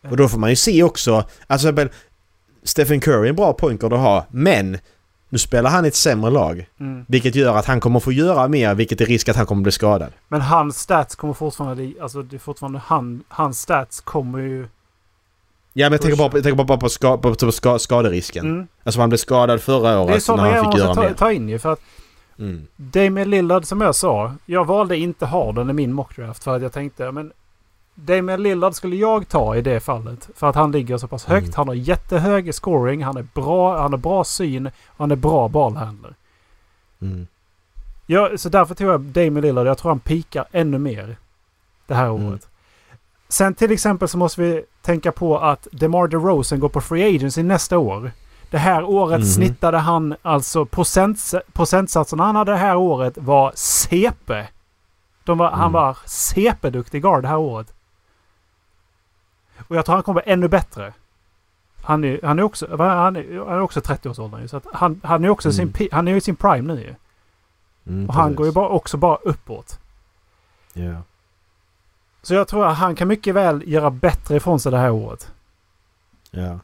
[0.09, 1.73] Och då får man ju se också, alltså
[2.63, 4.77] Stephen Curry är en bra pointguard att ha, men
[5.29, 6.69] nu spelar han i ett sämre lag.
[6.79, 7.05] Mm.
[7.07, 9.71] Vilket gör att han kommer få göra mer, vilket är risk att han kommer bli
[9.71, 10.11] skadad.
[10.27, 11.91] Men hans stats kommer fortfarande...
[12.01, 14.67] Alltså det är fortfarande han, hans stats kommer ju...
[15.73, 18.45] Ja men jag tänker bara jag tänker bara på, ska, på, på ska, skaderisken.
[18.45, 18.67] Mm.
[18.83, 21.13] Alltså han blev skadad förra Det är året när han fick göra ta, mer.
[21.13, 21.59] ta in ju.
[21.59, 21.81] För att
[22.39, 22.67] Mm.
[22.75, 24.33] Damian Lillard som jag sa.
[24.45, 27.31] Jag valde inte Harden i min mockdraft för att jag tänkte men
[27.99, 30.29] Damian Lillard skulle jag ta i det fallet.
[30.35, 31.45] För att han ligger så pass högt.
[31.47, 31.53] Mm.
[31.55, 33.03] Han har jättehög scoring.
[33.03, 33.81] Han är bra.
[33.81, 34.67] Han har bra syn.
[34.67, 36.13] Och han är bra bollhandler.
[37.01, 37.27] Mm.
[38.05, 39.67] Ja, så därför tog jag Damian Lillard.
[39.67, 41.17] Jag tror han pikar ännu mer
[41.87, 42.27] det här Mm.
[42.27, 42.47] året.
[43.29, 47.43] Sen till exempel så måste vi tänka på att DeMar DeRozan går på Free Agency
[47.43, 48.11] nästa år.
[48.49, 49.25] Det här året Mhm.
[49.27, 54.47] snittade han alltså procents, procentsatserna han hade det här året var CP.
[55.25, 55.71] Var, Han Mm.
[55.71, 57.73] var CP-duktig guard det här året.
[59.67, 60.93] Och jag tror han kommer bli ännu bättre.
[61.81, 65.01] Han är, han är också, han är, han är också 30-årsåldern ju, så att han,
[65.03, 65.73] han är också Mm.
[65.73, 66.95] sin, han är i sin prime nu ju.
[67.93, 68.37] Mm, Och han precis.
[68.37, 69.79] går ju bara, också bara uppåt.
[70.73, 71.01] Ja.
[72.21, 75.31] Så jag tror att han kan mycket väl göra bättre ifrån sig det här året.
[76.31, 76.59] Ja.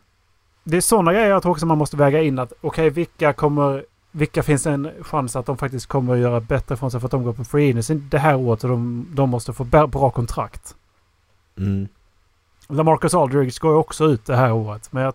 [0.63, 3.85] Det är sådana grejer jag tror också man måste väga in att okej vilka kommer...
[4.15, 7.11] Vilka finns en chans att de faktiskt kommer att göra bättre ifrån sig för att
[7.11, 10.75] de går på free agency det här året och de, de måste få bra kontrakt.
[11.57, 11.87] Mm.
[12.73, 15.13] LaMarcus Aldridge går ju också ut det här året men jag,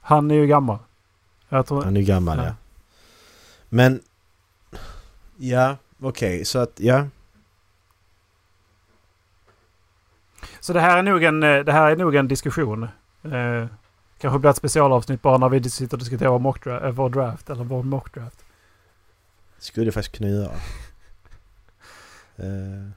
[0.00, 0.78] han är ju gammal.
[1.48, 2.44] Tror, Han är ju gammal Ja.
[2.44, 2.54] ja.
[3.68, 4.00] Men...
[5.36, 7.06] Ja, okej så att ja.
[10.60, 12.82] Så det här är nog en, eh, det här är nog en diskussion.
[13.22, 13.66] Eh,
[14.18, 17.10] kanske blir ett specialavsnitt bara när vi sitter och diskuterar vår, mock dra- eh, vår
[17.10, 18.44] draft eller vår mockdraft.
[19.58, 20.52] Skulle jag faktiskt kunna göra.
[22.38, 22.90] Eh,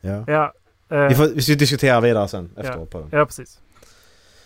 [0.00, 0.24] ja.
[0.26, 0.52] Ja,
[1.08, 3.08] Vi, får, vi ska diskutera vidare sen efter Ja.
[3.10, 3.60] ja, precis.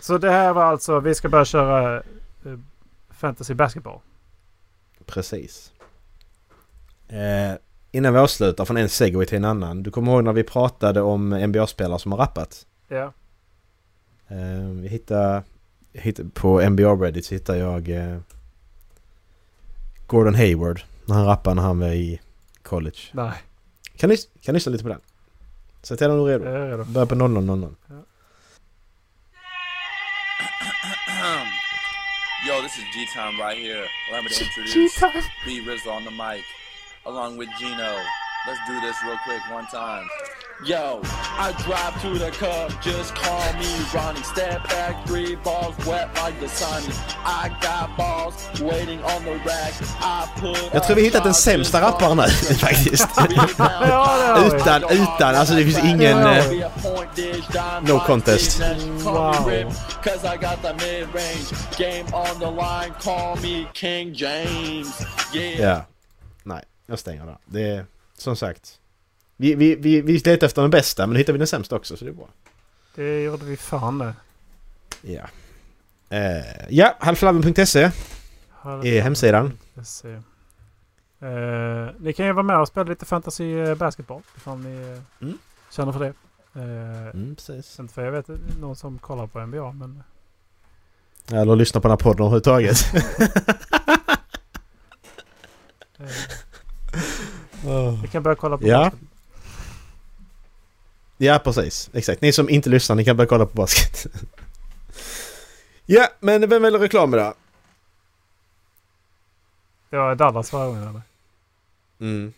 [0.00, 2.58] Så det här var alltså, vi ska börja köra eh,
[3.10, 4.00] fantasy basketball.
[5.06, 5.72] Precis.
[7.08, 7.58] Eh,
[7.92, 9.82] innan vi avslutar från en segway till en annan.
[9.82, 12.66] Du kommer ihåg när vi pratade om NBA-spelare som har rappat?
[12.88, 13.12] Ja.
[14.28, 15.42] Eh, vi hittade,
[15.92, 16.30] hittade...
[16.30, 18.18] På NBA Reddit så hittade jag eh,
[20.06, 20.80] Gordon Hayward.
[21.06, 22.20] När han rappade när han var i
[22.62, 22.98] college.
[23.12, 23.32] Nej,
[23.96, 25.00] Kan ni, kan ni lyssna lite på den?
[25.82, 26.50] Sätt er nu jag redo.
[26.50, 26.84] är redo.
[26.84, 27.76] Börja på 0000.
[32.46, 33.84] Yo, this is G Time right here.
[34.10, 35.00] Allow me to introduce
[35.44, 36.44] B Rizzo on the mic,
[37.04, 37.96] along with Gino.
[38.46, 40.06] Let's do this real quick one time.
[40.64, 44.22] Yo, I drive to the cup, just call me Ronnie.
[44.22, 46.82] Step back, three balls wet like the sun.
[47.24, 49.72] I got balls waiting on the rack.
[50.00, 53.08] I put Jag tror vi hittat den sämsta rapparen nu faktiskt.
[53.58, 54.44] Ja.
[54.46, 56.18] Utan, utan, alltså det finns ingen...
[56.18, 56.36] Ja.
[56.36, 58.60] eh, no contest.
[59.04, 59.72] Wow.
[60.02, 62.94] Cause I got the mid-range game on the line.
[63.00, 65.06] Call me King James.
[65.34, 65.60] Yeah.
[65.60, 65.84] Ja.
[66.42, 67.38] Nej, jag stänger där.
[67.46, 67.86] Det är
[68.18, 68.78] som sagt.
[69.40, 71.96] Vi, vi, vi, vi letar efter den bästa men nu hittar vi den sämsta också
[71.96, 72.28] så det är bra.
[72.94, 74.14] Det gjorde vi fan det.
[75.02, 75.22] Ja.
[76.16, 77.90] Eh, ja, halvflabben.se
[78.84, 79.52] är hemsidan.
[81.20, 85.38] Eh, ni kan ju vara med och spela lite fantasy eh, basketball ifall ni Mm.
[85.70, 86.12] känner för det.
[86.54, 87.78] Eh, Mm, precis.
[87.80, 88.26] Inte för jag vet
[88.60, 90.02] någon som kollar på NBA men...
[91.32, 92.76] Eller lyssna på den här podden överhuvudtaget.
[97.64, 98.78] Eh, vi kan börja kolla på Ja.
[98.84, 99.07] basket.
[101.18, 101.90] Ja, precis.
[101.92, 102.20] Exakt.
[102.20, 104.06] Ni som inte lyssnar, ni kan börja kolla på basket.
[105.86, 107.34] ja, men vem väljer reklam idag?
[109.90, 111.02] Det var Dallas förra gången eller?
[112.00, 112.32] Mm.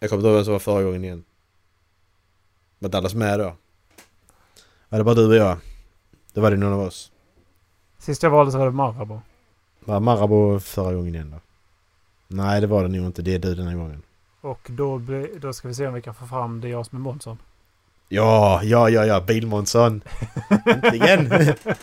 [0.00, 1.24] Jag kommer inte ihåg vem som var förra gången igen.
[2.78, 3.56] Var Dallas med då?
[4.88, 5.58] Var det bara du och jag?
[6.32, 7.12] Det var det någon av oss.
[7.98, 9.20] Sist jag valde så var det Marabou.
[9.80, 11.40] Var Marabou förra gången igen då?
[12.28, 13.22] Nej det var det nog inte.
[13.22, 14.02] Det är du den här gången.
[14.40, 16.98] Och då, blir, då ska vi se om vi kan få fram det jag som
[16.98, 17.38] är Månsson.
[18.08, 19.20] Ja, ja, ja, ja.
[19.20, 20.02] Bil-Månsson.
[20.66, 21.28] Äntligen!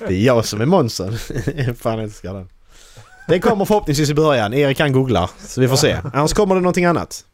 [0.07, 1.17] det är jag som är Månsson.
[1.78, 2.49] Fan jag älskar den.
[3.28, 4.53] Den kommer förhoppningsvis i början.
[4.53, 5.30] Erik kan googla.
[5.38, 5.97] Så vi får se.
[6.13, 7.26] Annars kommer det någonting annat.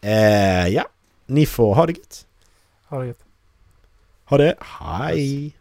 [0.00, 0.84] Eh, ja.
[1.26, 2.26] Ni får ha det gött.
[2.88, 3.24] Ha det gött.
[4.24, 4.54] Ha det.
[4.60, 5.57] Hej!